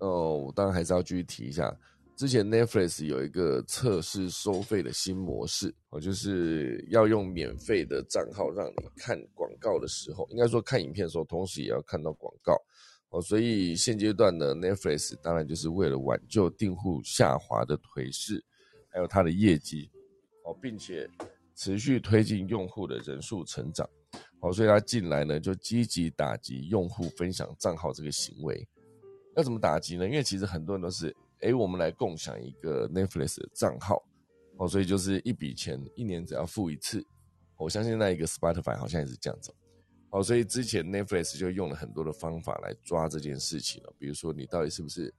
[0.00, 1.74] 哦，我当然还是要继续提一下。
[2.14, 12.54] 之前 Netflix 有一个测试收费的新模式，哦，就是要用免费的账号让你看广告的时候，应该说看影片的时候，同时也要看到广告，
[13.08, 18.44] 哦，所以现阶段呢，Netflix 当然就是为了挽救订户下滑的颓势，
[18.88, 19.90] 还有它的业绩，
[20.44, 21.10] 哦，并且
[21.56, 23.88] 持续推进用户的人数成长，
[24.38, 28.68] 哦，所以他进来呢就积极打击用户分享账号这个行为。
[29.34, 30.06] 要怎么打击呢？
[30.06, 31.12] 因为其实很多人都是。
[31.42, 34.02] 哎，我们来共享一个 Netflix 的账号
[34.56, 37.06] 哦，所以就是一笔钱，一年只要付一次。
[37.58, 39.54] 我相信那一个 Spotify 好像也是这样子。
[40.08, 45.12] 哦，所以之前 Netflix 就用了很多的方法来抓这件事情了，比如说你到底是不是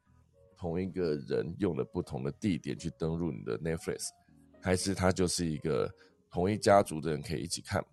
[0.57, 4.07] 同一个人用了不同的地点去登录你的 Netflix，
[4.59, 5.87] 还是它就是一个
[6.31, 7.83] 同一家族的人可以一起看，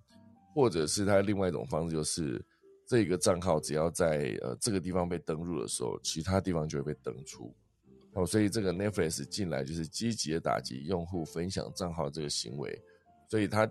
[0.54, 2.44] 或者是他另外一种方式就是
[2.86, 7.54] 这个账号只要在呃这个地方被登录的时候，其他地方就会被登出。
[8.12, 12.80] 哦，所以这个 Netflix 进来就是积极的打击用户分享账号这个行为，
[13.28, 13.68] 所以他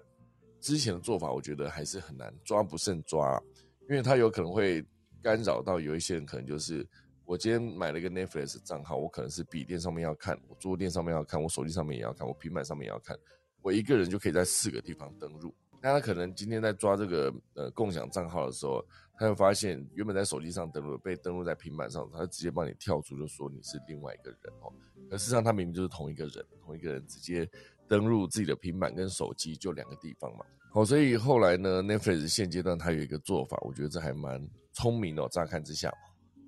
[0.60, 3.42] 之前的做法，我觉得还是很难抓不胜抓，
[3.90, 4.86] 因为他有可能会
[5.22, 6.86] 干扰到有一些人，可能就是
[7.24, 13.18] 我今天买了一个 Netflix 账号，我可能是笔电上面要看，我桌垫上面要看，我手机上面也要看，我平板上面也要看，
[13.64, 15.52] 我一个人就可以在四个地方登录。
[15.82, 18.86] 那他可能今天在抓这个呃共享账号的时候。
[19.16, 24.74] 他会发现，原本在手机上登录，被登录在平板上，他直接帮你跳出，就说你是另外一个人哦。
[25.08, 27.48] 可事实上，他明明就是同一个人，同一个人直接
[27.88, 30.44] 登录自己的平板跟手机，就两个地方嘛。
[30.72, 35.26] 好，所以后来呢，Netflix 现阶段它有一个做法，我觉得这还蛮聪明的。
[35.30, 35.94] 乍看之下，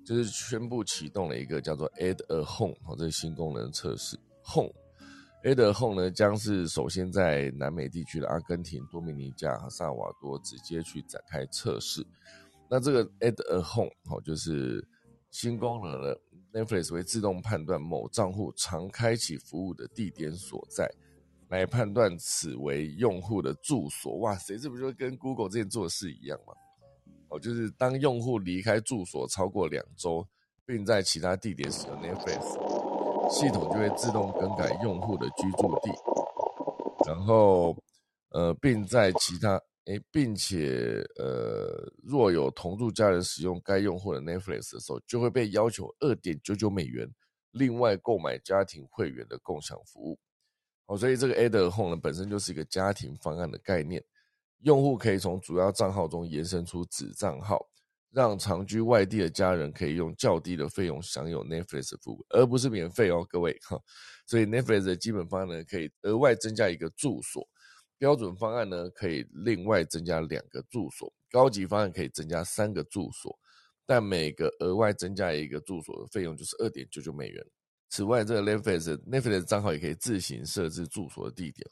[0.04, 4.18] 就是宣布启动了一个叫做 Add a Home 哦，这个新功能测试。
[4.42, 4.72] Home
[5.46, 12.04] Ad Home 呢将是首先在南美地区的阿根廷、多米尼加和萨瓦多直接去展开测试。
[12.68, 14.84] 那这个 Ad Home 哦，就是
[15.30, 16.20] 新功能的
[16.52, 20.90] Netflix 会自动判断某账户常开启服务的地点所在。
[21.48, 26.52] 来判断此为用户的住所，哇塞，这不就跟 Google 之前做的事一样吗？
[27.28, 30.26] 哦，就是当用户离开住所超过两周，
[30.66, 32.75] 并在其他地点使用 Netflix，
[33.28, 35.90] 系统就会自动更改用户的居住地，
[37.06, 37.76] 然后
[38.30, 47.08] 呃，并在其他诶，并且呃，若有同住家人使用该用户的 Netflix 的时候，就会被要求二点九九美元
[47.52, 50.18] 另外购买家庭会员的共享服务。
[50.86, 54.04] 哦，所以这个 Ad Home 呢本身就是一个家庭方案的概念，
[54.62, 57.66] 用户可以从主要账号中延伸出子账号，
[58.16, 63.78] 让长居外地的家人可以用较低的费用享有 Netflix 服务，而不是免费哦，各位哈。
[64.26, 67.46] 所以 Netflix 的基本方案呢可以额外增加一个住所，
[67.98, 73.38] 标准方案呢可以另外增加两个住所，高级方案可以增加三个住所，
[73.84, 77.46] 但每个额外增加一个住所的费用就是二点九九美元。
[77.90, 81.70] 此外，这个 Netflix Netflix 账号也可以自行设置住所的地点，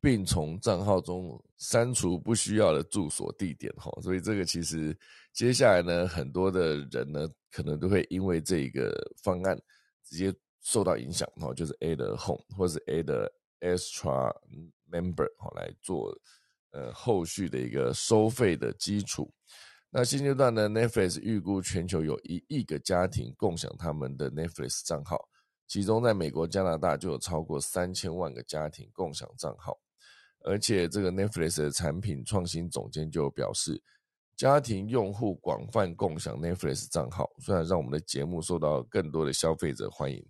[0.00, 3.72] 并从账号中删除不需要的住所地点。
[3.76, 4.96] 哈，所以这个其实
[5.34, 9.60] 接下来呢，很多的人呢，可能都会因为这个方案
[10.04, 10.32] 直接
[10.62, 11.28] 受到影响。
[11.34, 13.28] 哈，就是 Add Home 或是 Add
[13.60, 14.32] Extra
[14.88, 16.16] Member 哈来做
[16.70, 19.28] 呃后续的一个收费的基础。
[19.90, 25.28] 那现阶段呢，Netflix 预估全球有一亿个家庭共享他们的 Netflix 账号。
[25.66, 29.76] 其中，在美国、加拿大就有超过三千万个家庭共享账号，
[30.44, 33.82] 而且这个 Netflix 的产品创新总监就表示，
[34.36, 40.24] 家庭用户广泛共享 Netflix 账号，虽然让我们的节目受到更多的消费者欢迎，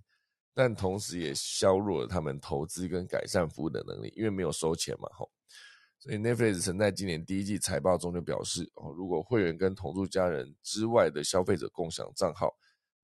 [0.54, 5.30] 但同时也削弱了他们投资跟改善服务的能力，因为没有收钱嘛，吼。
[5.98, 12.54] 所以 Netflix 曾在今年第一季财报中就表示，哦，如果会员跟同住家人之外的消费者共享账号。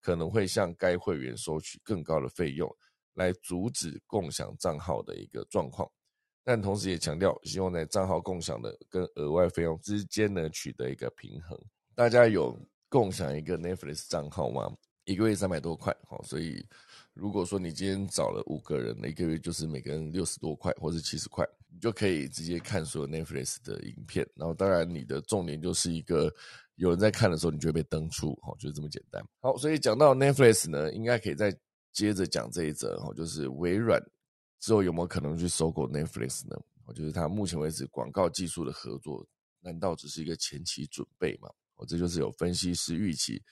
[0.03, 2.75] 可能会向该会员收取更高的费用，
[3.13, 5.87] 来阻止共享账号的一个状况，
[6.45, 11.59] 但同时也强调，希望在账号共享的跟额外费用之间呢取得一个平衡。
[11.95, 14.73] 大家有共享一个 Netflix 账号吗？
[15.05, 16.65] 一个月三百多块，好，所以
[17.15, 24.29] 如果说你今天找了五个人，一个月就是每个人六十多块，或是七十块，你就可以直接看所有 Netflix 的影片。
[24.35, 26.33] 然后，当然你的重点就是一个。
[26.77, 29.23] 有人在看的时候，你就会被登出，好，就是这么简单。
[29.41, 31.55] 好，所以讲到 Netflix 呢，应该可以再
[31.93, 34.03] 接着讲这一则，哦，就是微软
[34.61, 36.57] 之后有没有可能去收购 Netflix 呢？
[36.85, 39.27] 我，就是它目前为止广告技术的合作，
[39.61, 41.49] 难道只是一个前期准备吗？
[41.77, 43.43] 哦，这就是有分析师预期，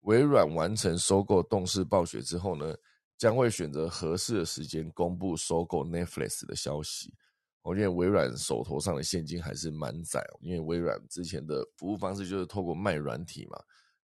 [0.00, 2.76] 微软完成收购动视暴雪之后呢，
[3.16, 7.14] 将会选择合适的时间公布收购 Netflix 的消息。
[7.62, 13.58] 我觉得微软手头上的现金还是蛮窄，因为微软之前的服务方式就是透过卖软体嘛，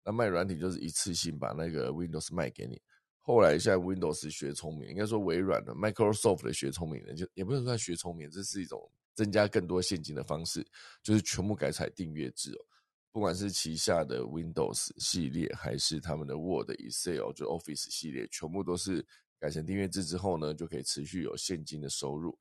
[0.03, 2.81] 那卖软体就是一次性把那个 Windows 卖给你。
[3.25, 10.65] 后来现在 Windows 学聪明，应该说微软的 Microsoft 的学聪明了，就也不能算学聪明，这是一种增加更多现金的方式，
[11.01, 12.65] 就是全部改采订阅制哦。
[13.13, 19.05] 不管是旗下的 Windows 系列，还是他们的 Word、Excel 就 Office 系列，全部都是
[19.39, 22.37] 改成订阅制之后呢，就可以持续有现金的收入。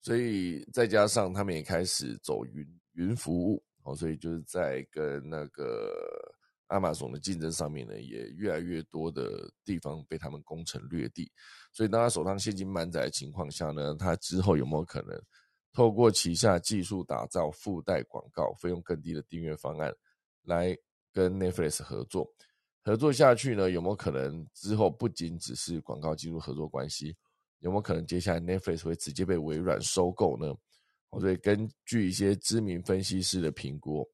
[0.00, 5.92] 所以再加上他们也开始走云云服务，哦，所以就是在跟那个
[6.74, 11.30] 亚马逊的竞争上面呢，也越来越多的地方被他们攻城略地。
[11.72, 15.18] 所以当他手上现金满载的情况下呢，他之后有没有可能
[15.72, 19.94] 透过旗下技术打造附带广告、费用更低的订阅方案，
[20.42, 20.76] 来
[21.12, 22.28] 跟 Netflix 合作？
[22.82, 27.16] 合作下去呢，有没有可能之后不仅只是广告进入合作关系？
[27.60, 30.54] 有没有可能接下来 Netflix 会直接被微软收购呢？
[31.18, 34.06] 所以根据一些知名分析师的评估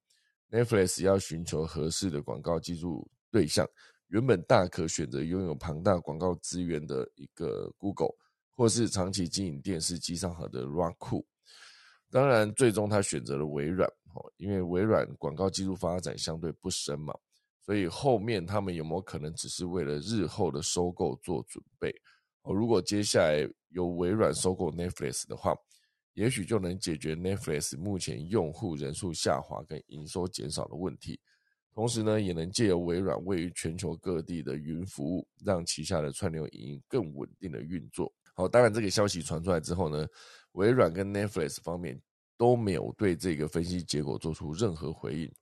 [0.51, 3.67] ，Netflix 要寻求合适的广告技术对象，
[4.09, 8.15] 原本大可选择拥有庞大广告资源的一个 Google，
[8.55, 11.25] 或是长期经营电视机上盒的 Roku。
[12.11, 17.15] 当然，最终他选择了微软，哦，因为微软广告技术发展相对不深嘛，
[17.65, 21.89] 所以后面他们有没有可能只是为了日后的收购做准备？
[22.43, 25.55] 哦，如果接下来由微软收购 Netflix 的话，
[26.21, 31.19] 也许就能解决 Netflix 目前用户人数下滑跟营收减少的问题。
[31.73, 38.13] 同时呢，也能借由微软位于全球各地的云服务，让旗下的串流影音更稳定的运作。
[38.35, 40.07] 好，当然这个消息传出来之后呢，
[40.53, 41.99] 微软跟 Netflix 方面
[42.37, 45.33] 都没有对这个分析结果做出任何回应。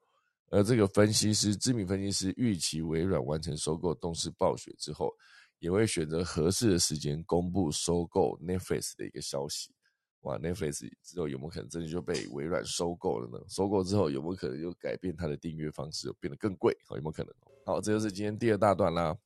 [0.50, 5.12] 而这个分析师，知名分析师预期微软完成收购动视暴雪之后。
[5.60, 9.72] 也会选择合适的时间公布收购 Netflix 的一个消息。
[10.22, 13.44] 哇，Netflix 之后有没有可能真的就被微软收购了呢？
[13.48, 16.76] 收购之后有没有可能又改变它的订阅方式，变得更贵？
[16.86, 17.32] 好，有没有可能？
[17.64, 19.16] 好，这就是今天第二大段啦。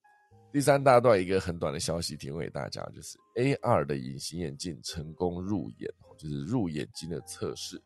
[0.53, 7.81] 第三大段一个很短的消息提供给大家，就是 AR 的隐形眼镜成功入眼，就是入眼睛的测试。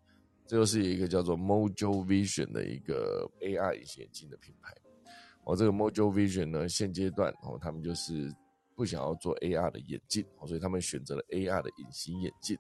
[0.49, 4.75] 这就是一个叫做 Mojo Vision 的一个 AR 隐形眼镜的品牌。
[5.45, 8.35] 哦，这个 Mojo Vision 呢，现阶段哦，他们就是
[8.75, 12.59] 不想要做 AR 的眼镜，所以他们选择了 AR 的隐形眼镜。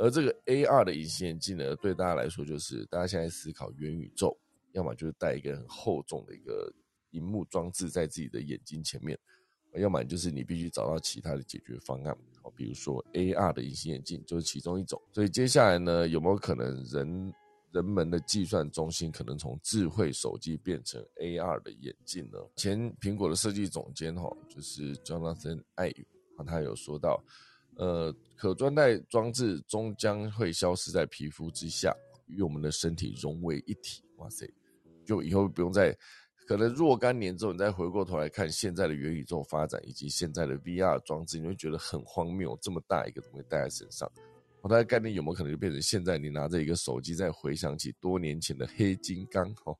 [0.00, 4.34] 而这个 AR 的隐形眼镜呢，对大家来说就是大家现在思考元宇宙，
[4.72, 6.72] 要么就是戴一个很厚重的一个
[7.10, 9.18] 荧幕装置在自己的眼睛前面，
[9.74, 12.16] 要么就是你必须找到其他的解决方案。
[12.56, 14.98] 比如说 AR 的隐形眼镜就是其中一种。
[15.12, 17.34] 所以接下来呢，有没有可能人
[17.70, 22.38] 人们的计算中心可能从智慧手机变成 AR 的眼镜呢？
[22.56, 26.06] 前苹果的设计总监哈，就是 Jonathan Ive，
[26.46, 27.22] 他有说到。
[27.76, 31.94] 呃，可穿戴装置终将会消失在皮肤之下，
[32.26, 34.02] 与我们的身体融为一体。
[34.16, 34.46] 哇塞，
[35.04, 35.96] 就以后不用再
[36.46, 44.10] 可能若干年之后，你再回过头来看现在的元宇宙发展以及现在的 VR 装置，你会觉得很荒谬，这么大一个东西戴在身上。
[44.60, 49.48] 我大概概念有没有可能就变成现在你拿着一个手机，再回想起多年前的黑金刚？
[49.64, 49.74] 哦，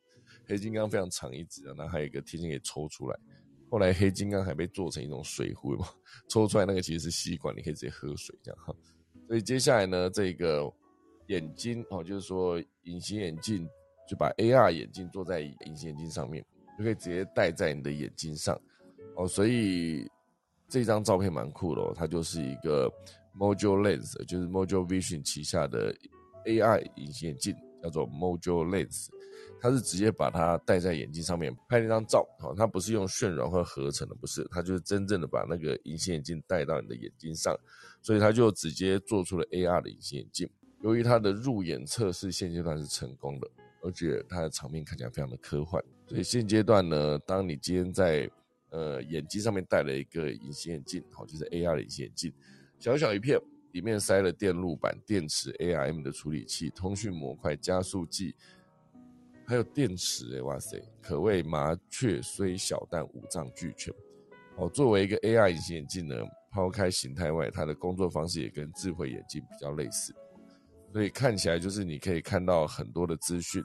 [0.47, 3.19] 黑金刚非常长一支，然后还有一个天线可以抽出来。
[3.71, 5.87] 后来黑金刚还被做成一种水壶嘛，
[6.29, 8.75] 抽出来那个其实是吸管，你可以直接喝水这样哈。
[9.29, 10.71] 所以接下来呢，这个
[11.29, 13.65] 眼睛哦，就是说隐形眼镜，
[14.09, 16.45] 就把 AR 眼镜做在隐形眼镜上面，
[16.77, 18.61] 就可以直接戴在你的眼睛上
[19.15, 19.29] 哦。
[19.29, 20.11] 所以
[20.69, 22.93] 这张照片蛮酷的哦，它就是一个
[23.39, 25.95] Module Lens，就是 Module Vision 旗下的
[26.47, 29.07] AR 隐形眼镜，叫做 Module Lens。
[29.61, 37.55] 它是直接把它戴在眼镜上面拍那张照，好，它不是用渲染或合成的，不是，它就是真正的把那个隐形眼镜戴到你的眼睛上，
[38.01, 40.49] 所以它就直接做出了 AR 的隐形眼镜。
[40.81, 43.47] 由于它的入眼测试现阶段是成功的，
[43.83, 48.31] 而且它的场面看起来非常的科幻，所以现阶段呢，当你今天在
[48.71, 52.33] 呃眼睛上面戴了一个隐形眼镜，好，就是 AR 的隐形眼镜，
[52.79, 53.39] 小小一片，
[53.73, 58.35] 里面塞了电路板、电池、ARM 的处理器、通讯模块、加速器。
[59.51, 63.93] 还有电池哎，哇塞，可谓麻雀虽小，但五脏俱全。
[64.55, 66.15] 哦，作为一个 AR 隐形眼镜呢，
[66.53, 70.15] 抛开形态外，它的工作方式也跟智慧眼镜比较类似，
[70.93, 73.61] 所以看起来就是你可以看到很多的资讯，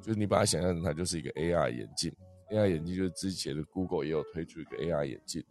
[0.00, 2.14] 就是你把它想象成它就是一个 AR 眼镜。
[2.50, 5.42] AR 眼镜就是之前的 Google 也有推出一个 AR 眼镜，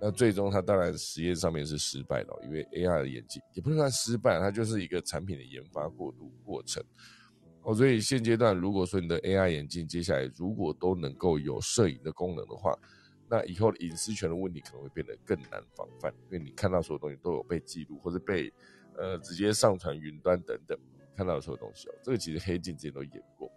[0.00, 6.80] 那最终它当然实验上面是失败了，因为 AR 的眼镜也不能算失败，它就是一个产品的研发过渡过程。
[7.64, 12.76] 哦，所以现阶段，如果说你的 AI 眼镜接下来如果都能够有摄影的功能的话，
[13.28, 18.52] 那以后的隐私权的问题可能会变得更难防范，因为你看到所有东西都有被记录或者被
[18.96, 20.76] 呃直接上传云端等等，
[21.16, 23.50] 看到的所有东西哦，这个其实黑镜之前都演过。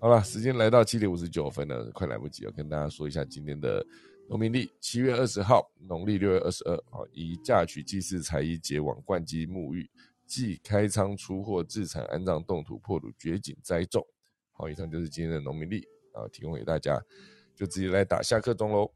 [0.00, 3.84] 好了，时间来到七点五十九分了，快来不及了，跟大家说一下今天的
[4.28, 9.90] 农民历，七月二十号，农历六月二十二，好，以嫁娶祭祀才艺结网灌机沐浴。
[10.28, 14.06] 即开仓出货、自产安葬、动土破土、掘井栽种。
[14.52, 15.80] 好，以上就是今天的农民历
[16.12, 17.00] 啊，提供给大家，
[17.56, 18.92] 就直接来打下课钟喽。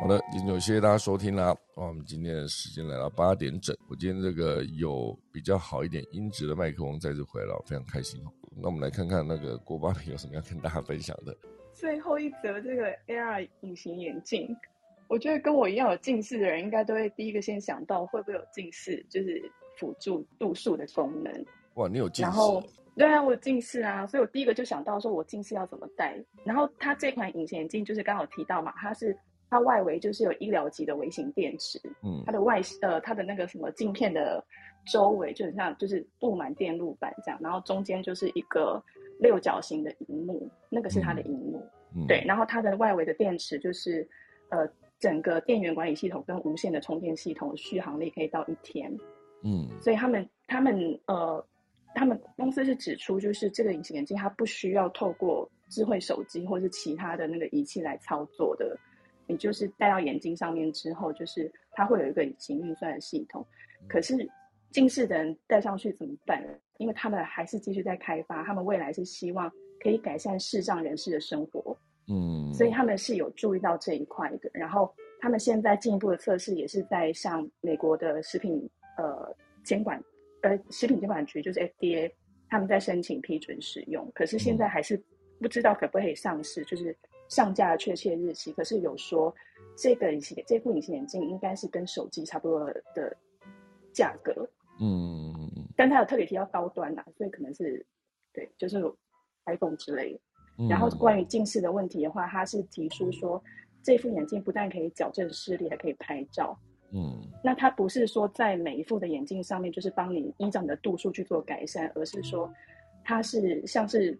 [0.00, 1.54] 好的，今天就谢谢大家收听啦。
[1.74, 8.32] 我们今天的时间来到八点整，我今天这个有比较好一点音质的麦克风再次回来了，非常开心哦。
[8.58, 11.36] 那我们来看看那个郭巴平有什么要跟大家分享的。
[11.74, 14.56] 最后一则这个 AR 隐形眼镜，
[15.08, 21.44] 我觉得跟我一样有近视的人，应该都会第一个先想到会不会有近视，就是辅助度数的功能。
[21.74, 22.22] 哇，你有近视？
[22.22, 22.62] 然后
[22.96, 26.18] 对啊，我有近视啊，所以我第一个就想到说我近视要怎么戴。
[26.42, 29.14] 然后它这款隐形眼镜就是刚好提到嘛，它是
[29.50, 34.42] 它外围就是有医疗级的微型电池，嗯，它的外呃它的那个什么镜片的。
[34.86, 38.82] 周围就很像，就是布满电路板这样，然后中间就是一个
[39.18, 41.60] 六角形的荧幕，那个是它的荧幕，
[42.06, 44.08] 对，然后它的外围的电池就是，
[44.50, 44.68] 呃，
[45.00, 48.96] 整个电源管理系统跟无线的充电系统续航力可以到一天，
[49.42, 51.44] 嗯，所以他们他们呃，
[51.94, 58.78] 他们公司是指出，就是这个隐形眼镜它不需要透过智慧手机或是其他的那个仪器来操作的，
[59.26, 63.44] 你就是戴到眼睛上面之后，就是它会有一个隐形运算的系统，
[63.88, 64.16] 可是。
[64.70, 66.42] 近视的人戴上去怎么办？
[66.78, 69.50] 因为他们还是继续在开发，他们未来是希望
[69.80, 71.74] 可以改善视障人士的生活，
[72.08, 74.50] 嗯，所以他们是有注意到这一块的。
[74.52, 79.98] 然后他们现在进一步的测试也是在向美国的食品呃监管
[80.42, 82.12] 呃食品监管局就是 FDA
[82.50, 85.02] 他们在申请批准使用，可是现在还是
[85.40, 86.94] 不知道可不可以上市，就是
[87.28, 88.52] 上架的确切日期。
[88.52, 89.34] 可是有说
[89.76, 93.16] 这个隐形这副隐形眼镜应该是跟手机差不多的
[93.92, 94.48] 价格，
[94.80, 97.84] 嗯，但他有特别提到高端呐，所以可能是
[98.32, 98.82] 对，就是
[99.46, 100.20] iPhone 之类的。
[100.68, 103.42] 然后关于近视的问题的话，他是提出说，
[103.82, 106.58] 这副眼镜不但可以矫正视力，还可以拍照。
[106.92, 112.50] 嗯，那它不是说在每一副的眼镜上面就是帮你依照你的度数去做改善，而是说，
[113.04, 114.16] 它是像是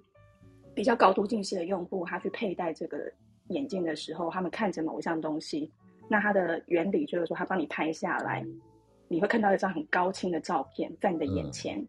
[0.75, 3.11] 比较高度近视的用户，他去佩戴这个
[3.49, 5.71] 眼镜的时候，他们看着某一项东西，
[6.09, 8.45] 那它的原理就是说，它帮你拍下来，
[9.09, 11.85] 你会看到一张很高清的照片在你的眼前，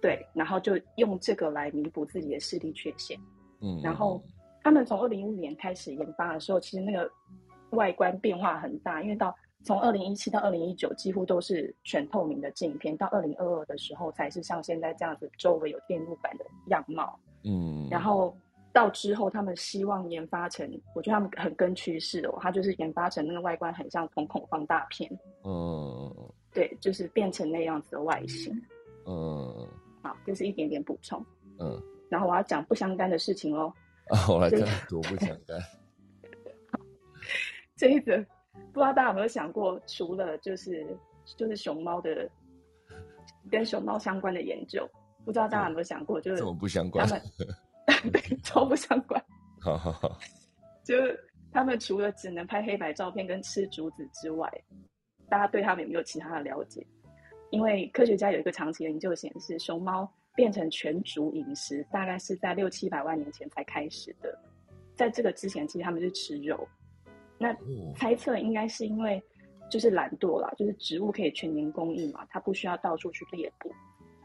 [0.00, 3.18] 对，然后就用这个来弥补自己的视力缺陷。
[3.60, 4.22] 嗯，然后
[4.62, 7.10] 他们从二零一五年开始研发的时候，其实那个
[7.70, 17.18] 外观变化很大，因为到从二零一七到二零一九几乎都是全透明的镜片，到二零二二的时候才是像现在这样子周围有电路板的样貌。
[17.44, 18.36] 嗯，然后
[18.74, 25.08] 到之后他们希望研发成，我觉得他们很跟趋势哦，它就是研发成那个外观很像瞳孔放大片。
[25.44, 26.12] 嗯，
[26.52, 28.52] 对，就是变成那样子的外形。
[29.06, 29.68] 嗯，
[30.02, 31.24] 好，就是一点点补充。
[31.60, 31.80] 嗯。
[32.10, 33.72] 然后我要讲不相干的事情哦。
[34.08, 35.56] 啊，我来讲多不相干。
[37.76, 38.16] 这一则
[38.72, 40.84] 不知道大家有没有想过，除了就是
[41.36, 42.28] 就是熊猫的
[43.48, 44.84] 跟熊猫相关的研究，
[45.24, 47.08] 不知道大家有没有想过，就是怎么不相关？
[48.12, 49.22] 对超不相关。
[49.60, 50.18] 好好好，
[50.84, 51.18] 就是
[51.52, 54.50] 他们除了只能拍黑白照片跟吃竹子之外，
[55.28, 56.86] 大家对他们有没有其他的了解？
[57.50, 60.10] 因为科学家有一个长期研究显示，熊猫。
[60.36, 64.36] 变成全竹饮食，大概是在六七百万年前才开始的。
[64.96, 66.66] 在这个之前，其实他们是吃肉。
[67.38, 67.56] 那
[67.94, 69.22] 猜测应该是因为
[69.70, 73.72] 就是懒惰啦，就是植物可以全年供应嘛，它不需要到处去猎捕。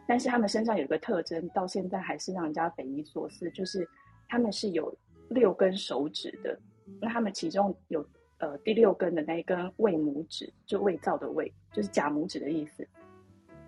[0.10, 3.88] 但是他们身上有一个特征，到现在还是让人家匪夷所思，就是
[4.28, 4.92] 他们是有
[5.30, 6.60] 六根手指的。
[7.00, 8.04] 那他们其中有
[8.40, 12.88] 呃第六根的那一根胃拇指，就胃造的胃，就是假拇指的意思。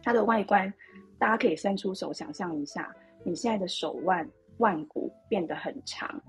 [0.01, 0.73] 它的外观。
[1.19, 2.91] 大家可以伸出手想象一下，
[3.23, 4.27] 你现在的手腕
[4.57, 6.19] 腕骨变得很长，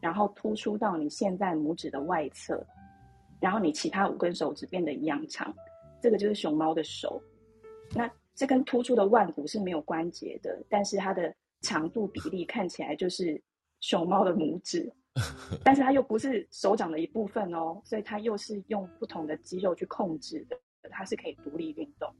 [0.00, 2.60] 然后突出到你现在拇指的外侧，
[3.38, 5.54] 然后你其他五根手指变得一样长，
[6.02, 7.22] 这个就是熊猫的手。
[7.94, 13.40] 那这根突出的腕骨是没有关节的，但是它的长度比例看起来就是
[13.80, 14.92] 熊猫的拇指，
[15.62, 20.58] 但是它又不是手掌的一部分哦，所以它又是用不同的肌肉去控制的，
[20.90, 22.12] 它是可以独立运动。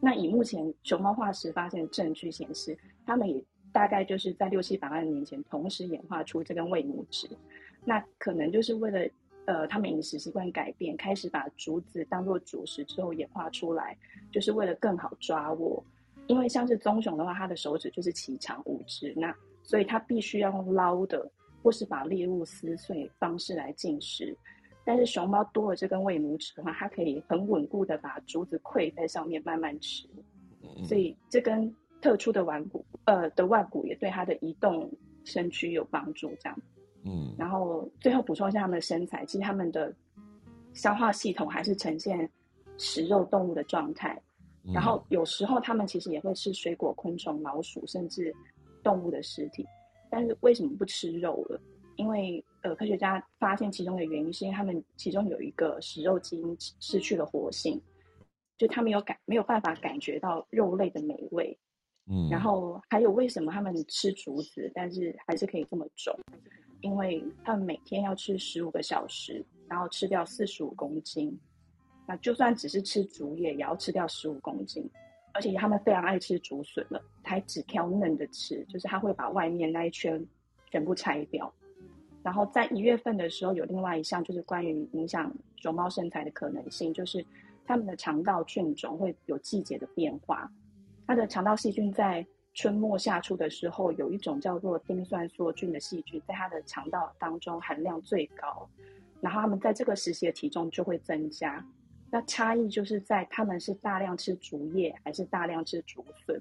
[0.00, 3.42] 那以目前熊猫化石发现的证据显示，它们也
[3.72, 7.28] 大概就是在六七百万年前同时演化出这根胃拇指。
[7.84, 9.08] 那可能就是为了，
[9.46, 13.96] 呃，他们饮食习惯改变，开始把竹子当做主食之后演化出来，
[14.30, 15.82] 就是为了更好抓握。
[16.26, 19.32] 因为像是棕熊的话，它的手指就是奇长五指，那
[19.62, 21.30] 所以它必须要用捞的，
[21.62, 24.36] 或是把猎物撕碎方式来进食。
[24.84, 30.08] 但是熊猫多了这根胃拇指的话，它可以很稳固的把竹子跪在上面慢慢吃，
[30.84, 34.90] 所以这根特殊的腕骨，呃的腕骨也对它的移动
[35.24, 36.28] 身躯有帮助。
[36.40, 36.58] 这样，
[37.06, 39.94] 嗯，然后最后补充一下他们的身材，其实他们的
[40.74, 42.28] 消化系统还是呈现
[42.76, 44.20] 食肉动物的状态，
[44.74, 48.34] 然后有时候他们其实也会吃水果、昆虫、老鼠，甚至
[48.82, 49.64] 动物的尸体。
[50.10, 51.60] 但是为什么不吃肉了？
[51.96, 57.80] 因为呃，科学家发现其中的原因是因为他们其中有一个食肉基因失去了活性，
[58.58, 61.56] 就他们有感没有办法感觉到肉类的美味，
[62.10, 66.14] 嗯，然后还有为什么他们吃竹子，但是还是可以这么重？
[66.80, 71.36] 因为他们每天要吃十五个小时，然后吃掉四十五公斤，
[72.06, 74.88] 那就算只是吃竹叶，也要吃掉十五公斤，
[75.32, 80.24] 而且他们非常爱吃竹笋了，还只挑嫩的吃，就是他会把外面那一圈
[80.70, 81.52] 全部拆掉。
[82.22, 87.24] 然后在一月份的时候，有另外一项就是关于影响熊猫身材的可能性，就是
[87.64, 90.50] 它们的肠道菌种会有季节的变化。
[91.06, 92.26] 它的肠道细菌在
[92.56, 98.66] 春末夏初的时候，有一种叫做丁酸梭菌的细菌，在它的肠道当中含量最高，
[99.20, 101.62] 然后它们在这个时期的体重就会增加。
[102.10, 106.40] 那差异就是在他们是大量吃竹叶还是大量吃竹笋。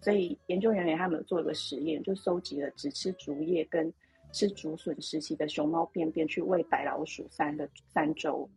[0.00, 3.92] 所以研究人员他们做一个实验，就收集了只吃竹叶跟
[4.30, 8.48] 吃竹笋时期的熊猫便便去喂白老鼠三个三周，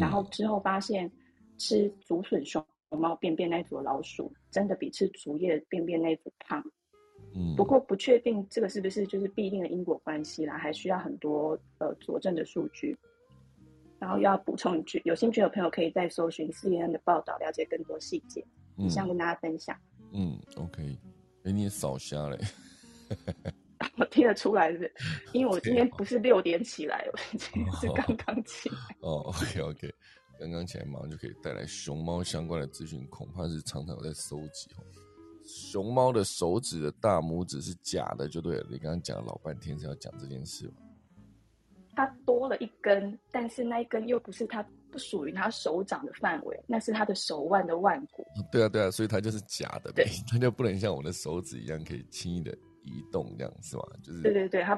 [0.00, 1.10] 然后之后发现
[1.58, 2.64] 吃竹笋熊
[2.96, 6.62] 猫便便那组老鼠真的比吃竹叶便便那组胖。
[7.34, 12.96] 嗯，不过不确定这个是不是就是必定的因果关系啦，还需要很多呃佐证的数据。
[13.98, 18.44] 然后要补充一句，有兴趣的朋友可以再搜寻 CNN 的报道，了解更多细节。
[18.76, 19.76] 以上跟大家分享。
[20.12, 20.96] 嗯，OK，
[21.42, 22.38] 哎，你也扫瞎嘞。
[23.98, 24.92] 我听得出来是，
[25.34, 28.76] 因为我今天不是六点起来，我今天是刚刚起来。
[29.00, 29.94] 哦，OK OK，
[30.38, 34.84] 刚刚起来马上就可以带来熊猫相关的资讯，恐怕是常常有在收集哦。
[35.44, 38.66] 熊猫的手指的大拇指是假的，就对了。
[38.70, 40.74] 你刚刚讲了老半天是要讲这件事吗？
[41.96, 44.62] 它多了一根，但是那一根又不是它
[44.92, 48.24] 不属于它手掌的范围，那是它的手腕的腕骨。
[48.52, 52.56] 对啊，对啊，所以它就是假的，对， 它就不能像我的手指一样可以轻易的。
[52.84, 53.82] 移动这样是吧？
[54.02, 54.72] 就是对对对，它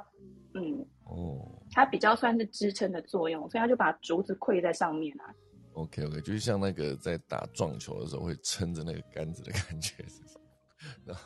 [0.54, 5.32] 嗯哦，它比较算是支撑的作用，所以它就把竹子跪在上面啊。
[5.74, 10.20] OK OK，就是像那个在打撞球的时候会撑着那个杆子的感觉，是
[11.12, 11.20] 吧？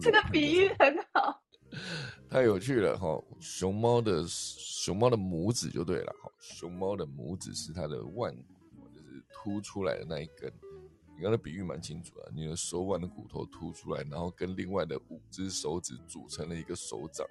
[0.00, 1.42] 这个比喻很好，
[2.28, 3.22] 太有趣了哈！
[3.40, 10.52] 熊猫的熊猫的拇指就对了哈，熊猫的拇指是它的腕骨，就是凸出来的那一根。
[11.16, 17.26] 你刚才比喻蛮清楚的，你的手腕的骨头凸出来，然后跟另外的五只手指组成了一个手掌。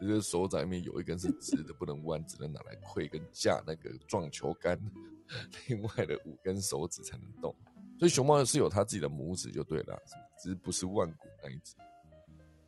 [0.00, 4.78] 这个手掌里面有一根是直的，不能弯，只能拿来挥跟架那个撞球杆。
[5.68, 7.54] 另外的五根手指才能动。
[7.98, 10.00] 所以熊猫是有它自己的拇指就对了，
[10.38, 11.74] 只是不是腕骨那一只。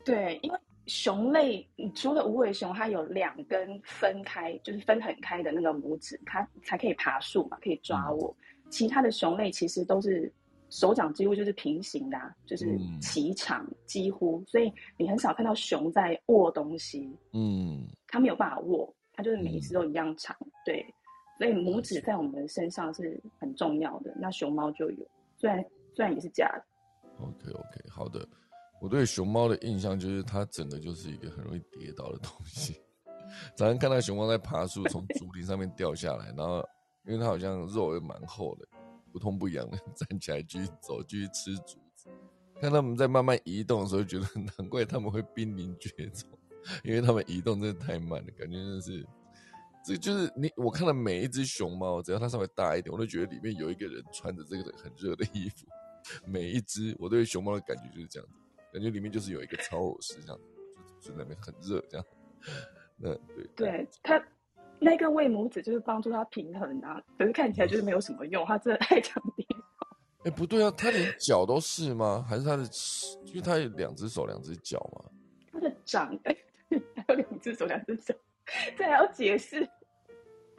[0.04, 8.36] 对，因为熊类除了无尾熊，它有两根分开，就是分很开的那个拇指，它才可以爬树嘛，可以抓握。
[8.68, 10.32] 其他的熊类其实都是。
[10.70, 12.16] 手掌几乎就是平行的，
[12.46, 17.14] 就是齐长，几乎，所以你很少看到熊在握东西。
[17.32, 20.36] 嗯，它没有办法握，它就是每一只都一样长。
[20.64, 20.84] 对，
[21.38, 24.14] 所以拇指在我们身上是很重要的。
[24.16, 25.06] 那熊猫就有，
[25.36, 25.64] 虽然
[25.94, 26.64] 虽然也是假的。
[27.18, 28.26] OK OK，好的。
[28.80, 32.80] 我对熊猫的印象就是它整个就是一个很容易跌倒的东西。
[33.54, 36.64] 早上看到熊猫在爬树，从竹林上面掉下来，然后
[37.04, 38.66] 因为它好像肉也蛮厚的。
[39.12, 42.08] 不痛不痒的站起来继续走，继续吃竹子。
[42.60, 44.26] 看他们在慢慢移动的时候，觉得
[44.58, 46.28] 难怪他们会濒临绝种，
[46.84, 49.06] 因为他们移动真的太慢了，感觉真的是。
[49.82, 55.66] 这就是你我看到每一只熊猫，只要它稍微大一点，我都觉得里面有一个人穿着这个很热的衣服。
[56.26, 58.34] 每一只我对熊猫的感觉就是这样子，
[58.74, 60.38] 感觉里面就是有一个超偶师这样，
[61.00, 62.06] 就就那边很热这样。
[62.96, 64.22] 那对，对它。
[64.80, 69.46] 那个喂拇指就是帮助他平衡啊，可是看起来就是没有什么用，他真的太强烈。
[70.24, 72.24] 哎，不对啊，他连脚都是吗？
[72.28, 72.64] 还是他的？
[73.26, 75.04] 因为他有两只手、两只脚嘛。
[75.52, 76.36] 他的掌哎，
[76.96, 78.14] 还有两只手、两只脚，
[78.76, 79.68] 这还要解释？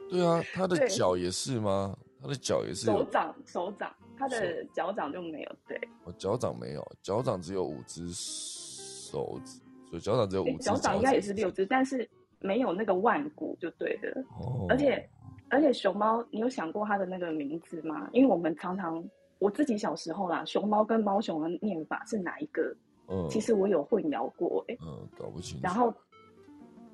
[0.08, 1.96] 对啊，他的脚也是吗？
[2.20, 5.56] 他的脚也是手掌、手掌，他的脚掌就没有。
[5.66, 9.60] 对，哦，脚掌没有，脚掌只有五只手指，
[9.90, 10.58] 所以脚掌只有五只。
[10.58, 12.08] 脚掌应该也是六只，但是。
[12.42, 14.24] 没有那个腕骨就对的，
[14.68, 15.08] 而且
[15.48, 18.08] 而且熊猫，你有想过它的那个名字吗？
[18.12, 19.02] 因为我们常常
[19.38, 22.74] 我自己小时候啦，熊猫跟猫熊的念法是哪一个？
[23.08, 25.60] 嗯，其实我有混淆过，哎，嗯，搞不清。
[25.62, 25.92] 然后，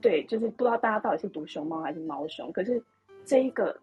[0.01, 2.51] 对，就是不知道大家到底是读熊猫还是猫熊。
[2.51, 2.83] 可是
[3.25, 3.79] 这一个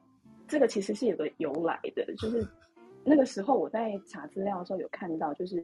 [0.47, 2.45] 这个其实是有个由来的，就是
[3.05, 5.63] 那个时候我在查资料的时候有看到，就是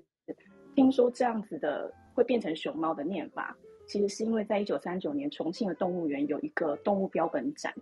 [0.75, 3.57] 听说这样子的会变成熊猫的念法。
[3.91, 7.73] 其实是因为在一九三九年，重庆的动物园有一个动物标本展，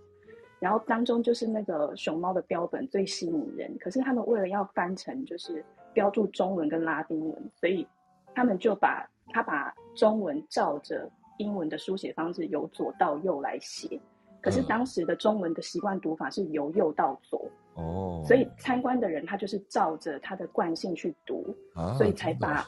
[0.60, 3.78] 然后当中就是那个熊猫的标本最吸引人。
[3.80, 7.88] 可是他们为了要翻成就是标注中文跟拉丁文，所以
[8.34, 11.08] 他们就把他把中文照着
[11.38, 14.02] 英文的书写方式由左到右来写。
[14.42, 21.56] 可是当时的中文的习惯读法是由右到左哦，所以参观的人他就是照着他的惯性去读，
[21.96, 22.66] 所以才把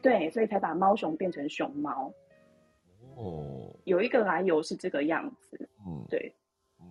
[0.00, 2.12] 对，所以才把猫熊变成熊猫。
[3.16, 6.34] 哦，有一个来由是这个样子，嗯，对，
[6.78, 6.86] 嗯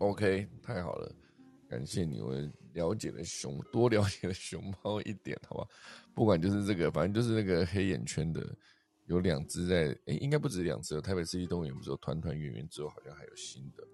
[0.00, 1.14] ，OK，太好了，
[1.68, 2.34] 感谢你，我
[2.72, 5.68] 了解了熊，多了解了熊猫一点，好吧？
[6.14, 8.42] 不管就是这个，反正就是那个黑眼圈的，
[9.04, 13.86] 有两只在，哎，应该不止两只，台北市立动物园不是有团团圆圆之后，好像还有新的，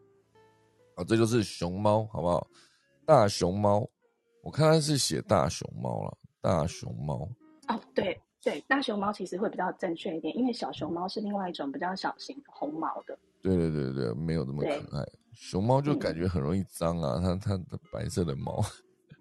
[0.94, 2.46] 啊，这就是熊猫，好不好？
[3.04, 3.84] 大熊猫，
[4.42, 7.28] 我看它是写大熊猫了，大熊猫，
[7.66, 8.20] 哦，对。
[8.43, 13.16] 对，大熊猫其实会比较正确一点，因为小熊猫是另外一种比较小型的红毛的。
[13.40, 15.05] 对对对对没有那么可爱。
[15.32, 18.61] 熊猫就感觉很容易脏啊，它它的白色的毛，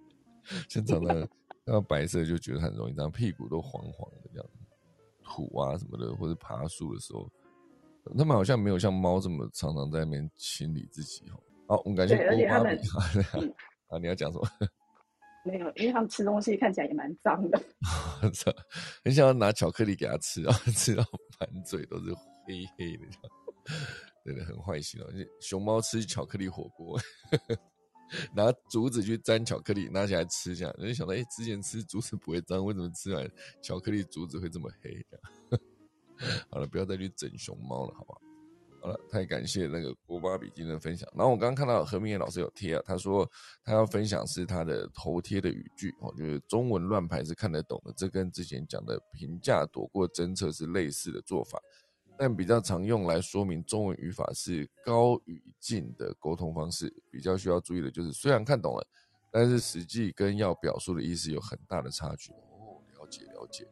[0.68, 1.22] 现长得
[1.66, 4.50] 看到白色就觉得很容易脏，屁股都黄黄的这样，
[5.24, 7.30] 土啊什么的，或者爬树的时候，
[8.18, 11.40] 它们好像没有像猫这么常常在那边清理自己哦。
[11.68, 12.76] 好，我们感谢而且它们
[13.88, 14.48] 啊，你要讲什么？
[15.44, 17.62] 没有，因为他们吃东西看起来也蛮脏的。
[19.04, 21.04] 很想要拿巧克力给他吃然后，吃到
[21.40, 22.14] 满嘴都是
[22.46, 23.06] 黑黑的，
[24.24, 25.08] 真的很坏心哦。
[25.40, 27.00] 熊猫吃巧克力火锅，
[28.36, 33.28] 拿竹子去沾巧克力，拿起来吃一下，人就想到，哎，之前吃竹子不会脏，为什么吃完
[33.64, 35.06] 巧克力竹子会这么黑？
[36.52, 38.22] 好了，不要再去整熊猫了，好不好？
[38.82, 41.08] 好了，太感谢那个国巴比今天的分享。
[41.16, 43.30] 然后我刚刚看到何明远老师有贴啊，他说
[43.64, 51.62] 他要分享是他的头贴的语句哦，就是中文乱排是看得懂的，这跟之前讲的评价躲过侦测是类似的做法，
[52.18, 56.92] 但比较常用来说明中文语法是高语境的沟通方式。
[57.12, 58.88] 比较需要注意的就是，虽然看懂了，
[59.32, 62.32] 但是实际跟要表述的意思有很大的差距。
[62.32, 63.68] 哦，了解了解。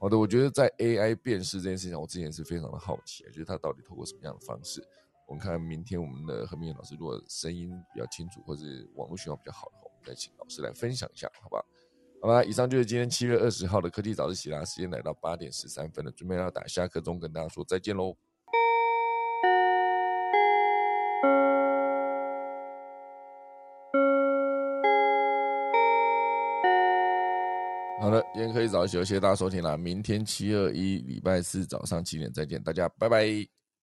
[0.00, 4.82] 好的，我觉得在 AI 辨识这件事情上，我之前是非常的好奇，就是它到底透过什么样的方式？
[5.28, 11.62] 我们看明天我们的何明远老师，如果声音比较清楚，或是网络信号比较好的话，我们再请老师来分享一下，好吧？
[12.22, 18.16] 好吧，以上就是今天七月二十号的科技早自习啦，时间来到八点十三分了，准备要打下课钟，跟大家说再见喽。
[28.10, 29.76] 好了，今天可以早休，谢谢大家收听啦。
[29.76, 33.59] 明天七二一礼拜四早上七点再见，大家拜拜。